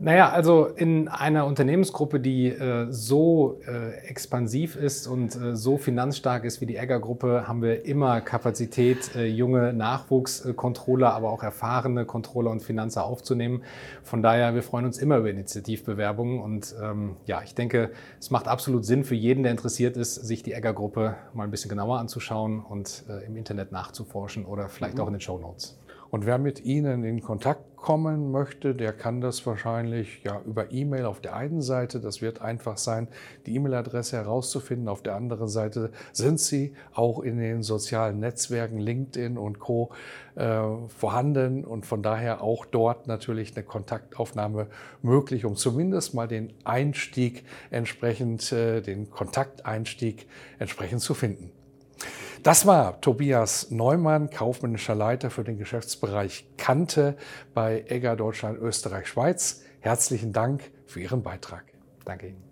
Naja, 0.00 0.30
also 0.30 0.66
in 0.66 1.08
einer 1.08 1.44
Unternehmensgruppe, 1.44 2.20
die 2.20 2.46
äh, 2.46 2.86
so 2.90 3.58
äh, 3.66 3.96
expansiv 4.06 4.76
ist 4.76 5.08
und 5.08 5.34
äh, 5.34 5.56
so 5.56 5.76
finanzstark 5.76 6.44
ist 6.44 6.60
wie 6.60 6.66
die 6.66 6.76
Egger-Gruppe, 6.76 7.48
haben 7.48 7.62
wir 7.62 7.84
immer 7.84 8.20
Kapazität, 8.20 9.16
äh, 9.16 9.26
junge 9.26 9.72
Nachwuchscontroller, 9.72 11.12
aber 11.12 11.30
auch 11.30 11.42
erfahrene 11.42 12.04
Controller 12.04 12.52
und 12.52 12.62
Finanzer 12.62 13.04
aufzunehmen. 13.04 13.64
Von 14.04 14.22
daher, 14.22 14.54
wir 14.54 14.62
freuen 14.62 14.84
uns 14.84 14.98
immer 14.98 15.18
über 15.18 15.30
Initiativbewerbungen 15.30 16.40
und 16.42 16.76
ähm, 16.80 17.16
ja, 17.26 17.42
ich 17.42 17.56
denke, 17.56 17.90
es 18.20 18.30
macht 18.30 18.46
absolut 18.46 18.84
Sinn 18.84 19.02
für 19.02 19.16
jeden, 19.16 19.42
der 19.42 19.50
interessiert 19.50 19.96
ist, 19.96 20.14
sich 20.14 20.44
die 20.44 20.52
Egger-Gruppe 20.52 21.16
mal 21.34 21.42
ein 21.42 21.50
bisschen 21.50 21.70
genauer 21.70 21.98
anzuschauen 21.98 22.60
und 22.60 23.02
äh, 23.08 23.26
im 23.26 23.36
Internet 23.36 23.72
nachzuforschen 23.72 24.44
oder 24.44 24.68
vielleicht 24.68 24.94
mhm. 24.94 25.00
auch 25.00 25.06
in 25.08 25.14
den 25.14 25.20
Show 25.20 25.38
Notes. 25.38 25.76
Und 26.10 26.24
wer 26.24 26.38
mit 26.38 26.64
Ihnen 26.64 27.02
in 27.02 27.20
Kontakt 27.20 27.67
kommen 27.80 28.30
möchte, 28.30 28.74
der 28.74 28.92
kann 28.92 29.20
das 29.20 29.46
wahrscheinlich 29.46 30.22
ja 30.24 30.40
über 30.44 30.72
E-Mail 30.72 31.04
auf 31.04 31.20
der 31.20 31.36
einen 31.36 31.62
Seite. 31.62 32.00
Das 32.00 32.20
wird 32.20 32.40
einfach 32.42 32.76
sein, 32.76 33.08
die 33.46 33.54
E-Mail-Adresse 33.54 34.16
herauszufinden. 34.16 34.88
Auf 34.88 35.02
der 35.02 35.14
anderen 35.14 35.48
Seite 35.48 35.90
sind 36.12 36.40
Sie 36.40 36.74
auch 36.92 37.20
in 37.20 37.38
den 37.38 37.62
sozialen 37.62 38.20
Netzwerken 38.20 38.78
LinkedIn 38.78 39.38
und 39.38 39.58
Co. 39.58 39.90
Äh, 40.38 40.60
vorhanden 40.86 41.64
und 41.64 41.84
von 41.84 42.00
daher 42.00 42.42
auch 42.42 42.64
dort 42.64 43.08
natürlich 43.08 43.56
eine 43.56 43.64
Kontaktaufnahme 43.64 44.68
möglich, 45.02 45.44
um 45.44 45.56
zumindest 45.56 46.14
mal 46.14 46.28
den 46.28 46.52
Einstieg 46.62 47.44
entsprechend, 47.70 48.52
äh, 48.52 48.80
den 48.80 49.10
Kontakteinstieg 49.10 50.28
entsprechend 50.60 51.00
zu 51.00 51.14
finden. 51.14 51.50
Das 52.42 52.66
war 52.66 53.00
Tobias 53.00 53.70
Neumann, 53.70 54.30
kaufmännischer 54.30 54.94
Leiter 54.94 55.30
für 55.30 55.44
den 55.44 55.58
Geschäftsbereich 55.58 56.46
Kante 56.56 57.16
bei 57.52 57.84
Egger 57.88 58.16
Deutschland, 58.16 58.58
Österreich, 58.58 59.08
Schweiz. 59.08 59.62
Herzlichen 59.80 60.32
Dank 60.32 60.70
für 60.86 61.00
Ihren 61.00 61.22
Beitrag. 61.22 61.64
Danke 62.04 62.28
Ihnen. 62.28 62.47